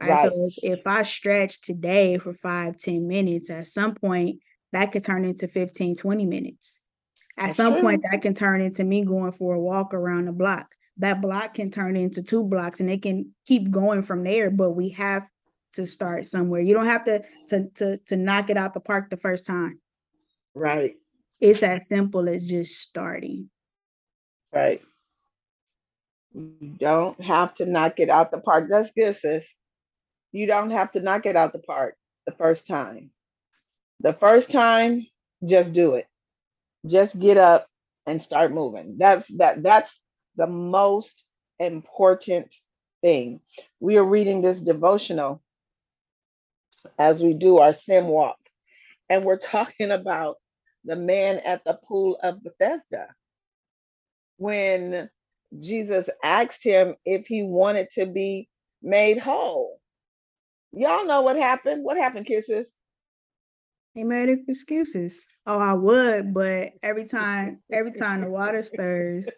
Right. 0.00 0.28
So 0.28 0.46
if, 0.46 0.78
if 0.78 0.86
I 0.86 1.02
stretch 1.04 1.60
today 1.60 2.18
for 2.18 2.34
five, 2.34 2.78
10 2.78 3.06
minutes, 3.06 3.48
at 3.48 3.68
some 3.68 3.94
point 3.94 4.40
that 4.72 4.92
could 4.92 5.04
turn 5.04 5.24
into 5.24 5.48
15, 5.48 5.96
20 5.96 6.26
minutes. 6.26 6.80
At 7.38 7.44
That's 7.44 7.56
some 7.56 7.80
point, 7.80 8.02
that 8.10 8.22
can 8.22 8.34
turn 8.34 8.60
into 8.60 8.84
me 8.84 9.04
going 9.04 9.32
for 9.32 9.54
a 9.54 9.60
walk 9.60 9.94
around 9.94 10.26
the 10.26 10.32
block. 10.32 10.74
That 10.98 11.20
block 11.20 11.54
can 11.54 11.70
turn 11.70 11.96
into 11.96 12.22
two 12.22 12.44
blocks 12.44 12.80
and 12.80 12.90
it 12.90 13.02
can 13.02 13.34
keep 13.46 13.70
going 13.70 14.02
from 14.02 14.24
there, 14.24 14.50
but 14.50 14.70
we 14.70 14.90
have 14.90 15.26
to 15.74 15.86
start 15.86 16.26
somewhere. 16.26 16.60
You 16.60 16.74
don't 16.74 16.86
have 16.86 17.04
to 17.04 17.22
to 17.48 17.68
to 17.76 17.98
to 18.06 18.16
knock 18.16 18.50
it 18.50 18.56
out 18.56 18.74
the 18.74 18.80
park 18.80 19.10
the 19.10 19.16
first 19.16 19.46
time. 19.46 19.80
Right. 20.54 20.94
It's 21.40 21.62
as 21.62 21.88
simple 21.88 22.28
as 22.28 22.44
just 22.44 22.80
starting. 22.80 23.50
Right. 24.52 24.80
You 26.32 26.76
don't 26.78 27.20
have 27.20 27.54
to 27.56 27.66
knock 27.66 28.00
it 28.00 28.08
out 28.08 28.30
the 28.30 28.40
park. 28.40 28.68
That's 28.70 28.92
good, 28.92 29.16
sis. 29.16 29.46
You 30.32 30.46
don't 30.46 30.70
have 30.70 30.92
to 30.92 31.00
knock 31.00 31.26
it 31.26 31.36
out 31.36 31.52
the 31.52 31.58
park 31.58 31.96
the 32.26 32.32
first 32.32 32.66
time. 32.66 33.10
The 34.00 34.12
first 34.12 34.50
time, 34.50 35.06
just 35.44 35.72
do 35.72 35.94
it. 35.94 36.06
Just 36.86 37.18
get 37.18 37.36
up 37.36 37.66
and 38.06 38.22
start 38.22 38.52
moving. 38.52 38.96
That's 38.98 39.26
that 39.36 39.62
that's 39.62 40.00
the 40.36 40.46
most 40.46 41.26
important 41.58 42.54
thing. 43.02 43.40
We 43.80 43.96
are 43.96 44.04
reading 44.04 44.42
this 44.42 44.60
devotional 44.60 45.42
as 46.98 47.22
we 47.22 47.34
do 47.34 47.58
our 47.58 47.72
sim 47.72 48.08
walk. 48.08 48.38
And 49.08 49.24
we're 49.24 49.38
talking 49.38 49.90
about 49.90 50.36
the 50.84 50.96
man 50.96 51.40
at 51.44 51.64
the 51.64 51.78
pool 51.86 52.18
of 52.22 52.42
Bethesda. 52.42 53.08
When 54.38 55.08
Jesus 55.60 56.08
asked 56.22 56.62
him 56.62 56.94
if 57.04 57.26
he 57.26 57.42
wanted 57.42 57.88
to 57.90 58.06
be 58.06 58.48
made 58.82 59.18
whole. 59.18 59.80
Y'all 60.72 61.06
know 61.06 61.22
what 61.22 61.36
happened? 61.36 61.84
What 61.84 61.96
happened, 61.96 62.26
kisses? 62.26 62.72
He 63.94 64.04
made 64.04 64.28
excuses. 64.46 65.26
Oh, 65.46 65.58
I 65.58 65.72
would, 65.72 66.34
but 66.34 66.72
every 66.82 67.08
time, 67.08 67.60
every 67.72 67.92
time 67.92 68.20
the 68.20 68.30
water 68.30 68.62
stirs, 68.62 69.28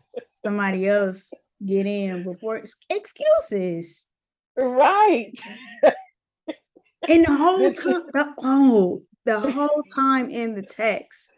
somebody 0.45 0.89
else 0.89 1.33
get 1.65 1.87
in 1.87 2.25
before 2.25 2.61
excuses. 2.91 4.07
Right. 4.57 5.33
And 7.07 7.25
the 7.25 7.37
whole 7.37 7.73
time, 7.73 8.03
the, 8.13 8.35
oh, 8.39 9.03
the 9.25 9.41
whole 9.41 9.85
time 9.95 10.31
in 10.31 10.55
the 10.55 10.63
text, 10.63 11.31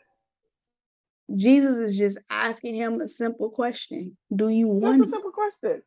Jesus 1.37 1.79
is 1.79 1.99
just 1.99 2.19
asking 2.31 2.75
him 2.75 3.01
a 3.01 3.09
simple 3.09 3.51
question: 3.51 4.17
Do 4.35 4.49
you 4.49 4.69
want 4.69 5.07
a 5.07 5.11
simple 5.11 5.31
question. 5.33 5.83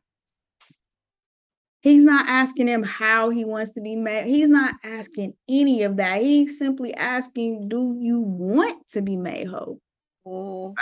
He's 1.82 2.04
not 2.06 2.26
asking 2.26 2.68
him 2.68 2.82
how 2.82 3.28
he 3.28 3.44
wants 3.44 3.72
to 3.72 3.82
be 3.82 3.94
made. 3.94 4.24
He's 4.24 4.48
not 4.48 4.76
asking 4.82 5.34
any 5.46 5.82
of 5.82 5.98
that. 5.98 6.22
He's 6.22 6.58
simply 6.58 6.94
asking, 6.94 7.68
Do 7.68 7.98
you 8.00 8.20
want 8.22 8.88
to 8.92 9.02
be 9.02 9.16
made 9.16 9.48
whole? 9.48 9.80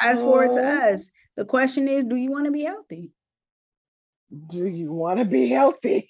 Fast 0.00 0.22
forward 0.22 0.52
to 0.52 0.60
Mhm. 0.60 0.92
us. 0.92 1.10
The 1.34 1.44
question 1.44 1.88
is, 1.88 2.04
Do 2.04 2.14
you 2.14 2.30
want 2.30 2.44
to 2.44 2.52
be 2.52 2.62
healthy? 2.62 3.10
Do 4.48 4.64
you 4.64 4.92
want 4.92 5.18
to 5.18 5.24
be 5.24 5.48
healthy? 5.48 6.08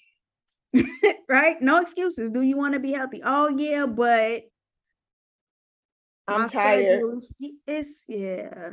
right? 1.29 1.61
No 1.61 1.81
excuses. 1.81 2.31
Do 2.31 2.41
you 2.41 2.57
want 2.57 2.73
to 2.73 2.79
be 2.79 2.93
healthy? 2.93 3.21
Oh, 3.23 3.47
yeah, 3.49 3.85
but 3.85 4.43
I'm 6.27 6.49
tired. 6.49 7.01
it's 7.67 8.05
yeah. 8.07 8.69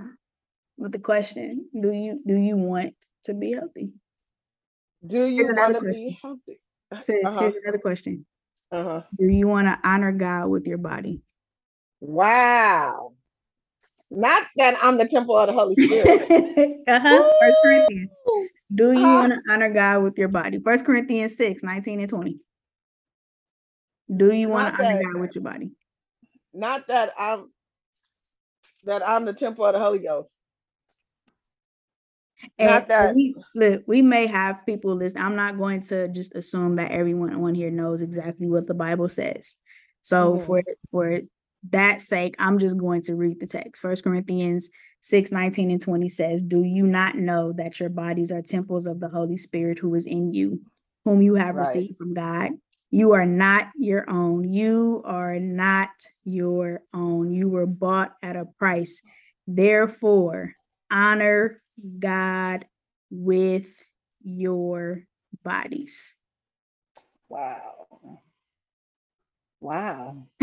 But 0.78 0.92
the 0.92 0.98
question, 0.98 1.68
do 1.78 1.92
you 1.92 2.22
do 2.26 2.36
you 2.36 2.56
want 2.56 2.94
to 3.24 3.34
be 3.34 3.52
healthy? 3.52 3.92
Do 5.06 5.26
you 5.26 5.44
want 5.44 5.74
to 5.74 5.80
be 5.80 6.18
healthy? 6.22 6.60
Says 7.00 7.24
Uh-huh. 7.24 7.40
here's 7.40 7.56
another 7.56 7.78
question. 7.78 8.26
Uh-huh. 8.72 9.02
Do 9.18 9.26
you 9.26 9.46
want 9.46 9.66
to 9.66 9.78
honor 9.88 10.12
God 10.12 10.48
with 10.48 10.66
your 10.66 10.78
body? 10.78 11.22
Wow. 12.00 13.14
Not 14.10 14.46
that 14.56 14.76
I'm 14.82 14.98
the 14.98 15.06
temple 15.06 15.36
of 15.38 15.46
the 15.46 15.52
Holy 15.52 15.76
Spirit. 15.76 16.08
uh-huh. 16.88 17.30
First 17.40 17.56
Corinthians. 17.62 18.22
Do 18.74 18.92
you 18.92 19.06
Uh-huh. 19.06 19.18
want 19.18 19.32
to 19.32 19.52
honor 19.52 19.72
God 19.72 20.02
with 20.02 20.18
your 20.18 20.28
body? 20.28 20.58
First 20.60 20.84
Corinthians 20.84 21.36
6, 21.36 21.62
19 21.62 22.00
and 22.00 22.08
20. 22.08 22.38
Do 24.16 24.32
you 24.32 24.48
want 24.48 24.74
to 24.74 24.82
honor 24.82 24.96
that- 24.98 25.12
God 25.14 25.20
with 25.20 25.34
your 25.34 25.44
body? 25.44 25.70
Not 26.52 26.88
that 26.88 27.12
I'm 27.16 27.52
that 28.84 29.06
I'm 29.06 29.24
the 29.26 29.32
temple 29.32 29.64
of 29.66 29.74
the 29.74 29.78
Holy 29.78 30.00
Ghost. 30.00 30.28
Not 32.58 32.88
that- 32.88 33.14
we 33.14 33.34
look, 33.54 33.82
we 33.86 34.02
may 34.02 34.26
have 34.26 34.64
people 34.66 34.94
listen. 34.96 35.20
I'm 35.20 35.36
not 35.36 35.56
going 35.58 35.82
to 35.84 36.08
just 36.08 36.34
assume 36.34 36.76
that 36.76 36.90
everyone 36.90 37.34
on 37.34 37.54
here 37.54 37.70
knows 37.70 38.00
exactly 38.02 38.48
what 38.48 38.66
the 38.66 38.74
Bible 38.74 39.08
says. 39.08 39.56
So 40.02 40.38
Mhm. 40.38 40.46
for 40.46 40.62
for 40.90 41.20
that 41.70 42.00
sake, 42.00 42.34
I'm 42.38 42.58
just 42.58 42.78
going 42.78 43.02
to 43.02 43.14
read 43.14 43.40
the 43.40 43.46
text. 43.46 43.80
First 43.80 44.04
Corinthians 44.04 44.70
6, 45.02 45.30
19 45.30 45.70
and 45.70 45.80
20 45.80 46.08
says, 46.08 46.42
Do 46.42 46.62
you 46.62 46.86
not 46.86 47.16
know 47.16 47.52
that 47.52 47.80
your 47.80 47.88
bodies 47.90 48.32
are 48.32 48.42
temples 48.42 48.86
of 48.86 49.00
the 49.00 49.08
Holy 49.08 49.36
Spirit 49.36 49.78
who 49.78 49.94
is 49.94 50.06
in 50.06 50.32
you, 50.32 50.62
whom 51.04 51.22
you 51.22 51.34
have 51.34 51.56
Right. 51.56 51.66
received 51.66 51.98
from 51.98 52.14
God? 52.14 52.52
You 52.90 53.12
are 53.12 53.26
not 53.26 53.68
your 53.76 54.08
own. 54.10 54.52
You 54.52 55.02
are 55.04 55.38
not 55.38 55.90
your 56.24 56.82
own. 56.92 57.32
You 57.32 57.48
were 57.48 57.66
bought 57.66 58.16
at 58.22 58.36
a 58.36 58.46
price. 58.58 59.00
Therefore, 59.46 60.54
honor 60.90 61.62
God 61.98 62.66
with 63.10 63.82
your 64.22 65.04
bodies. 65.44 66.16
Wow. 67.28 68.22
Wow. 69.60 70.26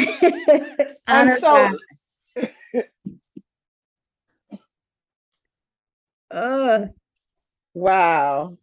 And 1.09 1.39
so 1.39 1.69
Uh, 6.29 6.87
wow. 7.73 8.57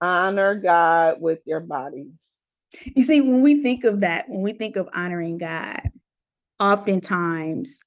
Honor 0.00 0.56
God 0.56 1.20
with 1.20 1.40
your 1.46 1.60
bodies. 1.60 2.34
you 2.94 3.02
see, 3.02 3.20
when 3.20 3.42
we 3.42 3.62
think 3.62 3.84
of 3.84 4.00
that, 4.00 4.28
when 4.28 4.42
we 4.42 4.52
think 4.52 4.76
of 4.76 4.88
honoring 4.92 5.38
God, 5.38 5.80
oftentimes 6.58 7.80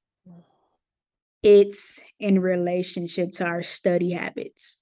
it's 1.43 2.01
in 2.19 2.39
relationship 2.39 3.34
to 3.34 3.46
our 3.46 3.62
study 3.62 4.12
habits, 4.12 4.79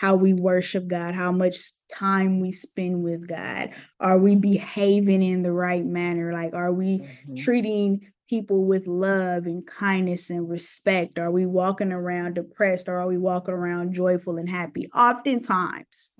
how 0.00 0.16
we 0.16 0.32
worship 0.32 0.88
God, 0.88 1.14
how 1.14 1.30
much 1.30 1.58
time 1.92 2.40
we 2.40 2.50
spend 2.52 3.02
with 3.02 3.28
God. 3.28 3.68
Are 4.00 4.18
we 4.18 4.34
behaving 4.34 5.22
in 5.22 5.42
the 5.42 5.52
right 5.52 5.84
manner? 5.84 6.32
Like, 6.32 6.54
are 6.54 6.72
we 6.72 7.00
Mhm. 7.00 7.36
treating 7.36 8.10
people 8.26 8.64
with 8.64 8.86
love 8.86 9.44
and 9.44 9.66
kindness 9.66 10.30
and 10.30 10.48
respect? 10.48 11.18
Are 11.18 11.30
we 11.30 11.44
walking 11.44 11.92
around 11.92 12.36
depressed 12.36 12.88
or 12.88 12.98
are 12.98 13.06
we 13.06 13.18
walking 13.18 13.52
around 13.52 13.92
joyful 13.92 14.38
and 14.38 14.48
happy? 14.48 14.88
Oftentimes, 14.94 16.12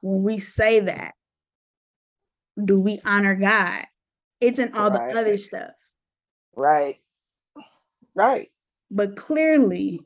when 0.00 0.24
we 0.24 0.40
say 0.40 0.80
that, 0.80 1.14
do 2.64 2.80
we 2.80 3.00
honor 3.04 3.36
God? 3.36 3.86
It's 4.40 4.58
in 4.58 4.74
all 4.74 4.90
Right. 4.90 5.12
the 5.12 5.20
other 5.20 5.36
stuff. 5.38 5.74
Right. 6.56 7.00
Right. 8.16 8.50
But 8.90 9.14
clearly, 9.14 10.00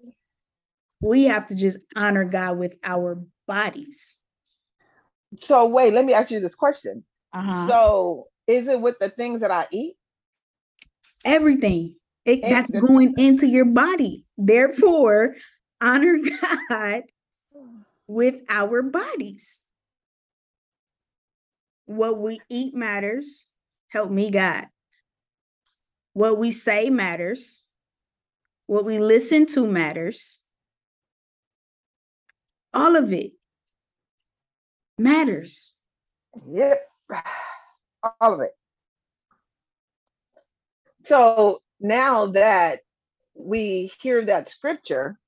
we 1.07 1.25
have 1.25 1.47
to 1.49 1.55
just 1.55 1.79
honor 1.95 2.25
God 2.25 2.59
with 2.59 2.75
our 2.85 3.23
bodies. 3.47 4.19
So 5.39 5.67
wait, 5.67 5.93
let 5.93 6.05
me 6.05 6.15
ask 6.15 6.31
you 6.31 6.41
this 6.41 6.55
question. 6.55 7.05
Uh-huh. 7.33 7.69
So 7.69 8.29
is 8.47 8.69
it 8.69 8.81
with 8.81 8.99
the 8.99 9.09
things 9.09 9.41
that 9.41 9.51
I 9.51 9.67
eat? 9.71 9.95
Everything. 11.25 11.95
It, 12.25 12.43
that's 12.43 12.71
going 12.71 13.15
into 13.19 13.47
your 13.47 13.65
body. 13.65 14.25
Therefore, 14.37 15.37
honor 15.81 16.19
God 16.69 17.03
with 18.09 18.37
our 18.49 18.83
bodies. 18.83 19.63
What 21.85 22.19
we 22.19 22.41
eat 22.49 22.75
matters. 22.75 23.47
Help 23.89 24.11
me, 24.11 24.31
God. 24.31 24.67
What 26.15 26.37
we 26.37 26.51
say 26.51 26.91
matters. 26.91 27.63
What 28.67 28.85
we 28.85 28.99
listen 28.99 29.47
to 29.47 29.65
matters. 29.67 30.43
All 32.77 32.95
of 32.95 33.11
it 33.11 33.33
matters. 34.99 35.75
Yep. 36.53 36.79
All 38.21 38.35
of 38.35 38.41
it. 38.43 38.51
So 41.07 41.61
now 41.81 42.27
that 42.27 42.81
we 43.35 43.91
hear 44.03 44.23
that 44.27 44.51
scripture, 44.51 45.19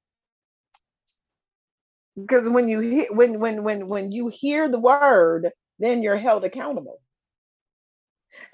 because 2.20 2.46
when 2.46 2.68
you 2.68 2.80
hear 2.80 3.06
when 3.12 3.40
when 3.40 3.62
when 3.62 3.88
when 3.88 4.12
you 4.12 4.28
hear 4.28 4.68
the 4.68 4.78
word, 4.78 5.50
then 5.78 6.02
you're 6.02 6.18
held 6.18 6.44
accountable. 6.44 7.00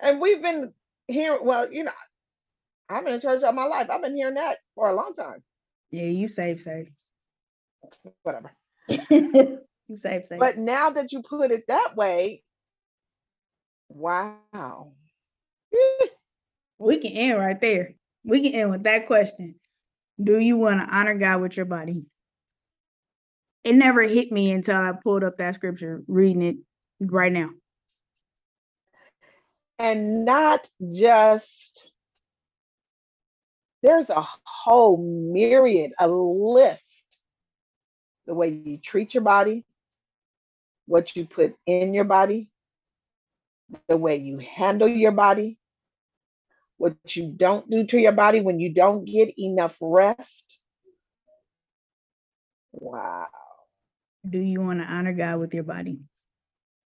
And 0.00 0.20
we've 0.20 0.40
been 0.40 0.72
here, 1.08 1.36
well, 1.42 1.72
you 1.72 1.82
know, 1.82 1.90
I've 2.88 3.04
been 3.04 3.14
in 3.14 3.20
church 3.20 3.42
all 3.42 3.52
my 3.52 3.66
life. 3.66 3.90
I've 3.90 4.02
been 4.02 4.14
hearing 4.14 4.34
that 4.34 4.58
for 4.76 4.88
a 4.88 4.94
long 4.94 5.16
time. 5.16 5.42
Yeah, 5.90 6.04
you 6.04 6.28
save, 6.28 6.60
save. 6.60 6.92
Whatever. 8.22 8.52
you 9.10 9.58
save, 9.94 10.26
save. 10.26 10.40
But 10.40 10.58
now 10.58 10.90
that 10.90 11.12
you 11.12 11.22
put 11.22 11.50
it 11.50 11.64
that 11.68 11.96
way, 11.96 12.42
wow. 13.88 14.92
we 16.78 16.98
can 16.98 17.12
end 17.12 17.38
right 17.38 17.60
there. 17.60 17.94
We 18.24 18.42
can 18.42 18.60
end 18.60 18.70
with 18.70 18.82
that 18.84 19.06
question. 19.06 19.56
Do 20.22 20.38
you 20.38 20.56
want 20.56 20.80
to 20.80 20.96
honor 20.96 21.14
God 21.14 21.40
with 21.40 21.56
your 21.56 21.66
body? 21.66 22.04
It 23.64 23.74
never 23.74 24.02
hit 24.02 24.30
me 24.30 24.52
until 24.52 24.76
I 24.76 24.92
pulled 25.02 25.24
up 25.24 25.38
that 25.38 25.54
scripture, 25.54 26.02
reading 26.06 26.42
it 26.42 26.56
right 27.00 27.32
now. 27.32 27.50
and 29.78 30.24
not 30.24 30.68
just 30.92 31.90
there's 33.82 34.08
a 34.08 34.26
whole 34.44 34.96
myriad 35.32 35.92
a 35.98 36.08
list 36.08 36.83
the 38.26 38.34
way 38.34 38.48
you 38.48 38.78
treat 38.78 39.14
your 39.14 39.22
body 39.22 39.64
what 40.86 41.14
you 41.16 41.24
put 41.26 41.56
in 41.66 41.94
your 41.94 42.04
body 42.04 42.48
the 43.88 43.96
way 43.96 44.16
you 44.16 44.38
handle 44.38 44.88
your 44.88 45.12
body 45.12 45.58
what 46.76 46.96
you 47.16 47.32
don't 47.36 47.68
do 47.70 47.84
to 47.86 47.98
your 47.98 48.12
body 48.12 48.40
when 48.40 48.58
you 48.60 48.72
don't 48.72 49.04
get 49.04 49.38
enough 49.38 49.76
rest 49.80 50.58
wow 52.72 53.26
Do 54.28 54.38
you 54.38 54.60
want 54.60 54.80
to 54.80 54.86
honor 54.86 55.12
God 55.12 55.38
with 55.38 55.54
your 55.54 55.64
body? 55.64 56.00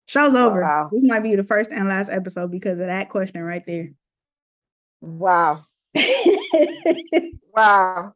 Show's 0.06 0.34
over. 0.34 0.60
Wow. 0.60 0.90
This 0.92 1.02
might 1.02 1.22
be 1.22 1.34
the 1.36 1.44
first 1.44 1.70
and 1.72 1.88
last 1.88 2.10
episode 2.10 2.50
because 2.50 2.78
of 2.78 2.86
that 2.86 3.08
question 3.08 3.40
right 3.42 3.62
there. 3.66 3.92
wow 5.00 5.64
wow 7.54 8.14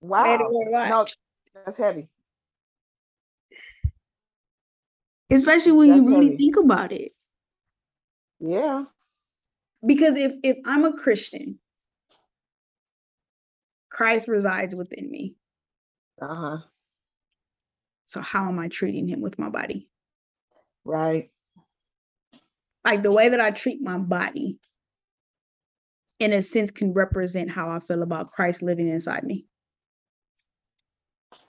wow 0.00 0.22
Made 0.22 0.40
it 0.40 0.50
worth 0.50 0.88
no. 0.88 1.06
That's 1.64 1.78
heavy 1.78 2.08
Especially 5.30 5.72
when 5.72 5.92
you 5.92 6.06
really 6.06 6.30
heavy. 6.30 6.36
think 6.38 6.56
about 6.56 6.90
it. 6.92 7.12
yeah 8.40 8.84
Because 9.86 10.16
if 10.16 10.32
if 10.42 10.56
I'm 10.64 10.84
a 10.84 10.92
Christian, 10.96 11.58
Christ 13.90 14.28
resides 14.28 14.74
within 14.74 15.10
me. 15.10 15.36
uh-huh 16.20 16.58
So 18.06 18.20
how 18.22 18.48
am 18.48 18.58
I 18.58 18.68
treating 18.68 19.06
him 19.06 19.20
with 19.20 19.38
my 19.38 19.50
body? 19.50 19.90
right 20.84 21.30
Like 22.84 23.02
the 23.02 23.12
way 23.12 23.28
that 23.28 23.40
I 23.40 23.50
treat 23.50 23.82
my 23.82 23.98
body, 23.98 24.58
in 26.18 26.32
a 26.32 26.40
sense, 26.40 26.70
can 26.70 26.94
represent 26.94 27.50
how 27.50 27.70
I 27.70 27.80
feel 27.80 28.02
about 28.02 28.30
Christ 28.32 28.62
living 28.62 28.88
inside 28.88 29.24
me. 29.24 29.46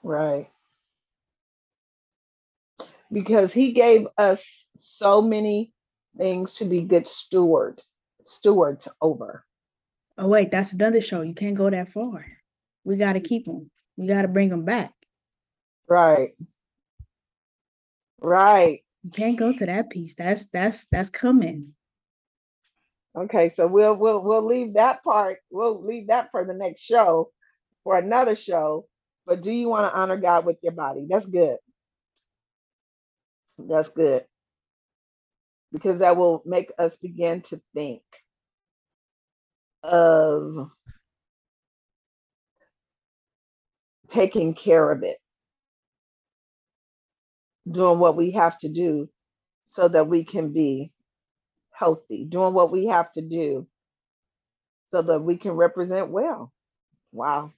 Right. 0.03 0.49
Because 3.11 3.51
he 3.53 3.71
gave 3.71 4.07
us 4.17 4.45
so 4.77 5.21
many 5.21 5.73
things 6.17 6.55
to 6.55 6.65
be 6.65 6.81
good 6.81 7.07
steward 7.07 7.81
stewards 8.23 8.87
over. 9.01 9.43
Oh 10.17 10.27
wait, 10.27 10.51
that's 10.51 10.73
another 10.73 11.01
show. 11.01 11.21
You 11.21 11.33
can't 11.33 11.55
go 11.55 11.69
that 11.69 11.89
far. 11.89 12.25
We 12.83 12.97
got 12.97 13.13
to 13.13 13.19
keep 13.19 13.45
them. 13.45 13.71
We 13.97 14.07
got 14.07 14.23
to 14.23 14.27
bring 14.27 14.49
them 14.49 14.65
back. 14.65 14.93
Right. 15.87 16.31
Right. 18.21 18.81
You 19.03 19.11
can't 19.11 19.37
go 19.37 19.53
to 19.53 19.65
that 19.65 19.89
piece. 19.89 20.15
That's 20.15 20.45
that's 20.45 20.85
that's 20.85 21.09
coming. 21.09 21.73
Okay, 23.17 23.49
so 23.49 23.65
we'll 23.65 23.95
we'll 23.95 24.21
we'll 24.21 24.45
leave 24.45 24.73
that 24.75 25.03
part. 25.03 25.39
We'll 25.49 25.83
leave 25.83 26.07
that 26.07 26.29
for 26.31 26.45
the 26.45 26.53
next 26.53 26.81
show, 26.81 27.31
for 27.83 27.97
another 27.97 28.35
show. 28.35 28.85
But 29.29 29.43
do 29.43 29.53
you 29.53 29.69
want 29.69 29.91
to 29.93 29.97
honor 29.99 30.17
God 30.17 30.45
with 30.47 30.57
your 30.63 30.73
body? 30.73 31.07
That's 31.09 31.27
good. 31.27 31.57
That's 33.59 33.89
good. 33.89 34.25
Because 35.73 35.99
that 35.99 36.17
will 36.17 36.43
make 36.45 36.71
us 36.79 36.97
begin 36.97 37.41
to 37.43 37.61
think 37.75 38.01
of 39.83 40.71
taking 44.11 44.53
care 44.55 44.91
of 44.91 45.03
it, 45.03 45.17
doing 47.71 47.99
what 47.99 48.17
we 48.17 48.31
have 48.31 48.59
to 48.59 48.69
do 48.69 49.09
so 49.69 49.87
that 49.89 50.07
we 50.07 50.23
can 50.25 50.53
be 50.53 50.91
healthy, 51.73 52.25
doing 52.25 52.53
what 52.53 52.71
we 52.71 52.87
have 52.87 53.11
to 53.13 53.21
do 53.21 53.67
so 54.91 55.01
that 55.03 55.21
we 55.21 55.37
can 55.37 55.53
represent 55.53 56.09
well. 56.09 56.51
Wow. 57.13 57.53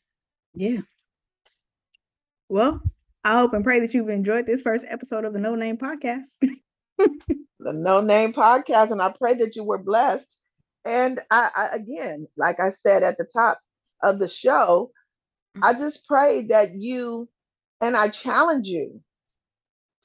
Yeah. 0.55 0.81
Well, 2.51 2.81
I 3.23 3.37
hope 3.37 3.53
and 3.53 3.63
pray 3.63 3.79
that 3.79 3.93
you've 3.93 4.09
enjoyed 4.09 4.45
this 4.45 4.61
first 4.61 4.85
episode 4.89 5.23
of 5.23 5.31
the 5.31 5.39
No 5.39 5.55
Name 5.55 5.77
Podcast. 5.77 6.35
the 6.97 7.71
No 7.71 8.01
Name 8.01 8.33
Podcast, 8.33 8.91
and 8.91 9.01
I 9.01 9.13
pray 9.17 9.35
that 9.35 9.55
you 9.55 9.63
were 9.63 9.77
blessed. 9.77 10.37
And 10.83 11.21
I, 11.31 11.49
I 11.55 11.67
again, 11.77 12.27
like 12.35 12.59
I 12.59 12.71
said 12.71 13.03
at 13.03 13.17
the 13.17 13.23
top 13.23 13.61
of 14.03 14.19
the 14.19 14.27
show, 14.27 14.91
I 15.61 15.71
mm-hmm. 15.71 15.81
just 15.81 16.05
pray 16.05 16.47
that 16.47 16.73
you 16.75 17.29
and 17.79 17.95
I 17.95 18.09
challenge 18.09 18.67
you 18.67 18.99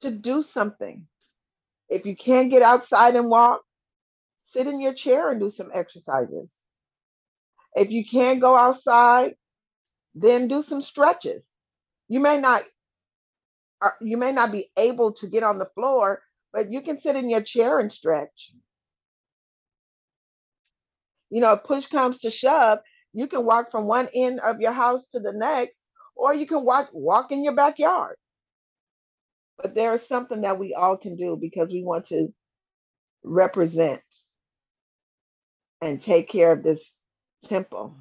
to 0.03 0.13
do 0.13 0.45
something. 0.45 1.05
If 1.89 2.07
you 2.07 2.15
can't 2.15 2.53
get 2.53 2.63
outside 2.63 3.17
and 3.17 3.29
walk, 3.29 3.63
sit 4.45 4.69
in 4.69 4.81
your 4.81 4.95
chair 4.95 5.33
and 5.33 5.41
do 5.41 5.51
some 5.51 5.73
exercises. 5.75 6.49
If 7.75 7.91
you 7.91 8.05
can't 8.07 8.41
go 8.41 8.55
outside, 8.55 9.35
then 10.15 10.47
do 10.47 10.63
some 10.63 10.81
stretches. 10.81 11.45
You 12.09 12.21
may 12.21 12.39
not 12.41 12.63
uh, 13.83 13.91
you 14.01 14.17
may 14.17 14.33
not 14.33 14.53
be 14.53 14.71
able 14.77 15.13
to 15.15 15.29
get 15.29 15.43
on 15.43 15.59
the 15.59 15.71
floor, 15.75 16.23
but 16.53 16.73
you 16.73 16.83
can 16.83 17.01
sit 17.01 17.17
in 17.17 17.31
your 17.31 17.43
chair 17.43 17.79
and 17.79 17.93
stretch. 17.93 18.53
You 21.31 21.41
know, 21.41 21.53
if 21.55 21.65
push 21.65 21.89
comes 21.89 22.21
to 22.21 22.31
shove, 22.31 22.79
you 23.13 23.27
can 23.27 23.45
walk 23.45 23.71
from 23.71 23.87
one 23.87 24.09
end 24.15 24.41
of 24.41 24.61
your 24.61 24.73
house 24.73 25.09
to 25.09 25.21
the 25.21 25.33
next, 25.33 25.85
or 26.15 26.35
you 26.35 26.47
can 26.47 26.65
walk 26.65 26.91
walk 26.93 27.33
in 27.33 27.45
your 27.45 27.55
backyard. 27.55 28.17
But 29.59 29.75
there 29.75 29.95
is 29.95 30.07
something 30.07 30.43
that 30.43 30.59
we 30.59 30.75
all 30.75 30.97
can 30.97 31.17
do 31.17 31.37
because 31.41 31.73
we 31.73 31.83
want 31.83 32.07
to 32.09 32.33
represent 33.25 34.03
and 35.83 36.01
take 36.01 36.29
care 36.29 36.53
of 36.53 36.63
this 36.63 36.95
temple 37.45 37.97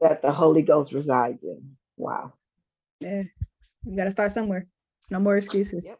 that 0.00 0.22
the 0.22 0.32
Holy 0.32 0.62
Ghost 0.62 0.92
resides 0.92 1.42
in. 1.44 1.76
Wow. 1.96 2.34
Yeah. 3.00 3.22
You 3.84 3.96
got 3.96 4.04
to 4.04 4.10
start 4.10 4.32
somewhere. 4.32 4.66
No 5.10 5.20
more 5.20 5.36
excuses. 5.36 5.86
Yep. 5.86 5.98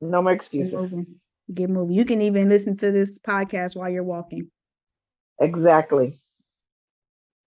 No 0.00 0.22
more 0.22 0.32
Get 0.32 0.36
excuses. 0.40 0.72
moving. 0.74 1.06
Get 1.52 1.70
moving. 1.70 1.94
You 1.96 2.04
can 2.04 2.22
even 2.22 2.48
listen 2.48 2.76
to 2.78 2.90
this 2.92 3.18
podcast 3.18 3.76
while 3.76 3.88
you're 3.90 4.04
walking. 4.04 4.50
Exactly. 5.40 6.20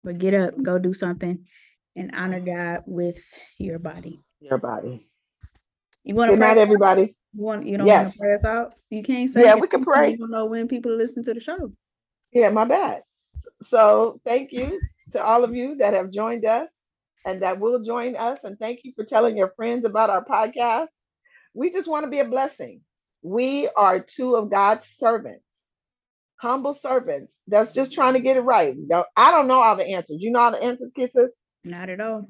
But 0.05 0.19
get 0.19 0.35
up, 0.35 0.61
go 0.63 0.79
do 0.79 0.93
something, 0.93 1.45
and 1.95 2.11
honor 2.17 2.41
God 2.41 2.83
with 2.87 3.19
your 3.59 3.79
body. 3.79 4.21
Your 4.41 4.59
body. 4.59 5.07
You 6.05 6.15
want 6.17 6.31
to 6.31 6.37
Good 6.37 6.41
pray? 6.41 6.49
night, 6.55 6.59
everybody. 6.59 7.03
You 7.35 7.43
want 7.45 7.67
you 7.67 7.79
don't 7.79 7.87
want 7.87 8.07
Yes. 8.07 8.13
to 8.13 8.19
pray 8.19 8.35
us 8.35 8.45
out? 8.45 8.75
You 8.91 9.03
can't 9.03 9.31
say 9.31 9.45
Yeah, 9.45 9.55
we 9.55 9.69
can 9.69 9.85
pray. 9.85 10.11
You 10.11 10.17
don't 10.19 10.31
know 10.33 10.47
when 10.47 10.67
people 10.69 10.95
listen 10.97 11.23
to 11.25 11.35
the 11.35 11.41
show. 11.41 11.73
Yeah, 12.33 12.51
my 12.51 12.65
bad. 12.65 13.03
So 13.63 14.21
thank 14.25 14.51
you 14.53 14.81
to 15.13 15.23
all 15.23 15.45
of 15.45 15.55
you 15.55 15.77
that 15.77 15.95
have 15.95 16.11
joined 16.11 16.45
us 16.45 16.69
and 17.27 17.43
that 17.43 17.61
will 17.61 17.83
join 17.83 18.17
us. 18.17 18.41
And 18.45 18.59
thank 18.59 18.81
you 18.85 18.93
for 18.97 19.05
telling 19.05 19.37
your 19.37 19.53
friends 19.57 19.85
about 19.85 20.11
our 20.11 20.25
podcast. 20.25 20.89
We 21.55 21.73
just 21.73 21.89
want 21.89 22.05
to 22.05 22.11
be 22.11 22.21
a 22.21 22.25
blessing. 22.25 22.81
We 23.23 23.69
are 23.77 24.01
two 24.01 24.35
of 24.37 24.51
God's 24.51 24.87
servants, 24.89 25.45
humble 26.37 26.75
servants 26.75 27.39
that's 27.47 27.73
just 27.73 27.93
trying 27.93 28.15
to 28.15 28.21
get 28.21 28.37
it 28.37 28.41
right. 28.41 28.75
I 29.17 29.31
don't 29.31 29.49
know 29.49 29.63
all 29.63 29.77
the 29.77 29.87
answers. 29.89 30.19
You 30.21 30.31
know 30.33 30.41
all 30.41 30.51
the 30.53 30.63
answers, 30.63 30.93
kisses? 30.95 31.31
Not 31.65 31.89
at 31.89 32.01
all. 32.01 32.29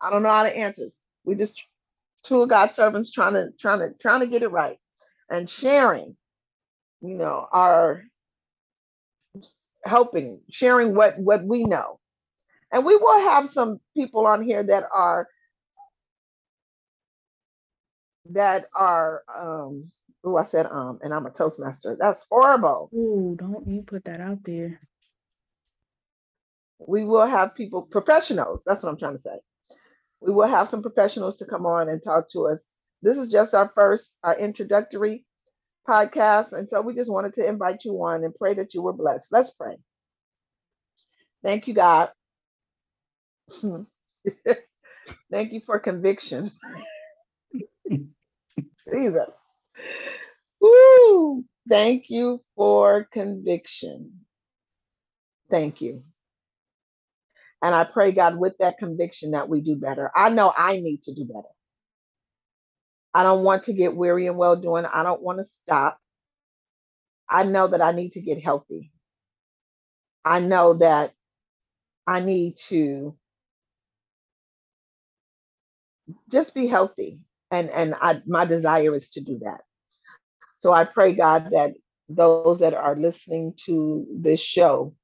I 0.00 0.10
don't 0.10 0.22
know 0.22 0.28
all 0.28 0.44
the 0.44 0.56
answers. 0.56 0.98
We 1.24 1.36
just 1.36 1.62
two 2.24 2.42
of 2.42 2.48
God's 2.48 2.74
servants 2.76 3.12
trying 3.12 3.34
to 3.34 3.48
trying 3.58 3.80
to 3.80 3.90
trying 4.00 4.20
to 4.20 4.26
get 4.26 4.42
it 4.42 4.48
right 4.48 4.78
and 5.30 5.48
sharing, 5.48 6.16
you 7.00 7.14
know, 7.14 7.46
our 7.52 8.04
helping, 9.84 10.40
sharing 10.50 10.94
what 10.94 11.14
what 11.18 11.44
we 11.44 11.64
know. 11.64 11.98
And 12.72 12.84
we 12.86 12.96
will 12.96 13.20
have 13.20 13.48
some 13.50 13.80
people 13.96 14.26
on 14.26 14.42
here 14.44 14.62
that 14.64 14.84
are 14.94 15.28
that 18.30 18.66
are 18.74 19.22
um 19.36 19.90
oh 20.24 20.36
I 20.36 20.46
said 20.46 20.66
um 20.66 21.00
and 21.02 21.14
I'm 21.14 21.26
a 21.26 21.30
toastmaster. 21.30 21.96
That's 22.00 22.24
horrible. 22.30 22.90
Ooh, 22.94 23.36
don't 23.38 23.66
you 23.68 23.82
put 23.82 24.04
that 24.06 24.20
out 24.20 24.44
there. 24.44 24.80
we 26.78 27.04
will 27.04 27.26
have 27.26 27.54
people 27.54 27.82
professionals 27.82 28.64
that's 28.64 28.82
what 28.82 28.90
i'm 28.90 28.98
trying 28.98 29.16
to 29.16 29.22
say 29.22 29.38
we 30.20 30.32
will 30.32 30.48
have 30.48 30.68
some 30.68 30.82
professionals 30.82 31.38
to 31.38 31.46
come 31.46 31.66
on 31.66 31.88
and 31.88 32.02
talk 32.04 32.30
to 32.30 32.48
us 32.48 32.66
this 33.02 33.18
is 33.18 33.30
just 33.30 33.54
our 33.54 33.70
first 33.74 34.18
our 34.24 34.38
introductory 34.38 35.24
podcast 35.88 36.52
and 36.52 36.68
so 36.70 36.82
we 36.82 36.94
just 36.94 37.12
wanted 37.12 37.34
to 37.34 37.46
invite 37.46 37.84
you 37.84 37.92
on 38.04 38.24
and 38.24 38.34
pray 38.36 38.54
that 38.54 38.74
you 38.74 38.82
were 38.82 38.92
blessed 38.92 39.28
let's 39.32 39.52
pray 39.52 39.76
thank 41.44 41.68
you 41.68 41.74
god 41.74 42.10
thank 45.32 45.52
you 45.52 45.60
for 45.66 45.78
conviction 45.80 46.50
jesus 48.94 49.16
uh, 49.16 49.32
Woo! 50.60 51.44
thank 51.68 52.10
you 52.10 52.42
for 52.56 53.04
conviction 53.12 54.12
thank 55.50 55.80
you 55.82 56.02
And 57.62 57.74
I 57.74 57.84
pray, 57.84 58.12
God, 58.12 58.36
with 58.36 58.56
that 58.58 58.78
conviction 58.78 59.32
that 59.32 59.48
we 59.48 59.60
do 59.60 59.74
better. 59.76 60.10
I 60.14 60.30
know 60.30 60.52
I 60.56 60.78
need 60.80 61.02
to 61.04 61.14
do 61.14 61.24
better. 61.24 61.48
I 63.14 63.24
don't 63.24 63.44
want 63.44 63.64
to 63.64 63.74
get 63.74 63.96
weary 63.96 64.26
and 64.28 64.38
well 64.38 64.56
doing. 64.56 64.86
I 64.86 65.02
don't 65.04 65.22
want 65.22 65.38
to 65.40 65.44
stop. 65.46 65.98
I 67.30 67.44
know 67.44 67.68
that 67.68 67.82
I 67.82 67.92
need 67.92 68.12
to 68.14 68.22
get 68.22 68.42
healthy. 68.42 68.92
I 70.24 70.40
know 70.40 70.74
that 70.74 71.14
I 72.06 72.20
need 72.20 72.58
to 72.68 73.16
just 76.30 76.54
be 76.54 76.66
healthy. 76.66 77.20
And 77.50 77.70
and 77.70 77.94
I 78.00 78.22
my 78.26 78.44
desire 78.46 78.94
is 78.94 79.10
to 79.10 79.20
do 79.20 79.40
that. 79.44 79.60
So 80.60 80.72
I 80.72 80.84
pray, 80.84 81.14
God, 81.14 81.50
that 81.52 81.74
those 82.08 82.60
that 82.60 82.74
are 82.74 82.96
listening 82.96 83.54
to 83.66 84.06
this 84.14 84.40
show, 84.40 84.94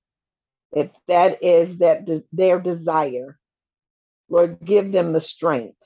if 0.73 0.90
that 1.09 1.42
is 1.42 1.79
that 1.79 2.05
de- 2.07 2.25
their 2.33 2.61
desire, 2.61 3.38
Lord, 4.29 4.59
give 4.64 4.92
them 4.92 5.12
the 5.12 5.21
strength 5.21 5.77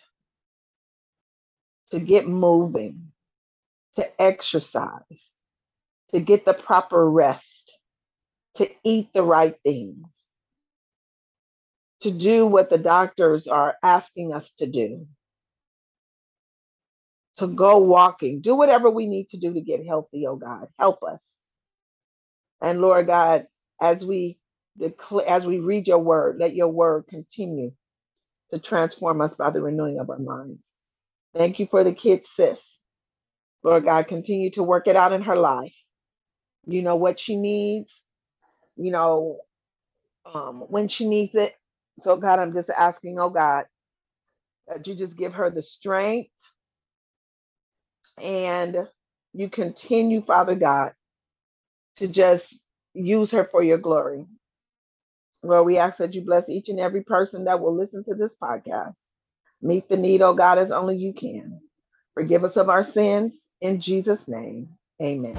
to 1.90 2.00
get 2.00 2.28
moving, 2.28 3.12
to 3.96 4.22
exercise, 4.22 5.32
to 6.10 6.20
get 6.20 6.44
the 6.44 6.54
proper 6.54 7.08
rest, 7.08 7.78
to 8.56 8.70
eat 8.84 9.10
the 9.14 9.22
right 9.22 9.56
things, 9.64 10.06
to 12.02 12.12
do 12.12 12.46
what 12.46 12.70
the 12.70 12.78
doctors 12.78 13.48
are 13.48 13.76
asking 13.82 14.34
us 14.34 14.54
to 14.56 14.66
do, 14.68 15.06
to 17.38 17.48
go 17.48 17.78
walking, 17.78 18.40
do 18.42 18.56
whatever 18.56 18.90
we 18.90 19.08
need 19.08 19.28
to 19.30 19.38
do 19.38 19.54
to 19.54 19.62
get 19.62 19.86
healthy, 19.86 20.26
oh 20.26 20.36
God. 20.36 20.68
Help 20.78 21.02
us. 21.04 21.22
And 22.62 22.80
Lord 22.82 23.08
God, 23.08 23.46
as 23.80 24.04
we 24.06 24.38
declare, 24.78 25.28
as 25.28 25.46
we 25.46 25.60
read 25.60 25.88
your 25.88 26.00
word, 26.00 26.38
let 26.40 26.54
your 26.56 26.68
word 26.68 27.06
continue 27.08 27.72
to 28.50 28.58
transform 28.60 29.20
us 29.22 29.36
by 29.36 29.50
the 29.50 29.62
renewing 29.62 30.00
of 30.00 30.10
our 30.10 30.18
minds. 30.18 30.62
Thank 31.36 31.60
you 31.60 31.68
for 31.70 31.84
the 31.84 31.94
kid 31.94 32.26
sis. 32.26 32.78
Lord 33.64 33.84
God, 33.84 34.08
continue 34.08 34.50
to 34.52 34.64
work 34.64 34.88
it 34.88 34.96
out 34.96 35.12
in 35.12 35.22
her 35.22 35.36
life. 35.36 35.76
You 36.66 36.82
know 36.82 36.96
what 36.96 37.20
she 37.20 37.36
needs, 37.36 38.02
you 38.76 38.92
know, 38.92 39.38
um, 40.32 40.62
when 40.68 40.88
she 40.88 41.08
needs 41.08 41.34
it. 41.36 41.54
So, 42.00 42.16
God, 42.16 42.38
I'm 42.38 42.54
just 42.54 42.70
asking, 42.70 43.18
oh 43.18 43.30
God, 43.30 43.64
that 44.66 44.86
you 44.86 44.94
just 44.94 45.16
give 45.16 45.34
her 45.34 45.50
the 45.50 45.62
strength 45.62 46.30
and 48.20 48.88
you 49.32 49.48
continue, 49.48 50.22
Father 50.22 50.54
God, 50.54 50.92
to 51.96 52.08
just 52.08 52.64
use 52.94 53.30
her 53.32 53.44
for 53.44 53.62
your 53.62 53.78
glory. 53.78 54.26
Lord, 55.42 55.66
we 55.66 55.78
ask 55.78 55.98
that 55.98 56.14
you 56.14 56.22
bless 56.22 56.48
each 56.48 56.68
and 56.68 56.80
every 56.80 57.02
person 57.02 57.44
that 57.44 57.60
will 57.60 57.76
listen 57.76 58.04
to 58.04 58.14
this 58.14 58.36
podcast. 58.38 58.94
Meet 59.60 59.88
the 59.88 59.96
need, 59.96 60.22
oh 60.22 60.34
God, 60.34 60.58
as 60.58 60.70
only 60.70 60.96
you 60.96 61.12
can. 61.12 61.60
Forgive 62.14 62.44
us 62.44 62.56
of 62.56 62.68
our 62.68 62.84
sins 62.84 63.48
in 63.60 63.80
Jesus' 63.80 64.28
name. 64.28 64.68
Amen. 65.00 65.36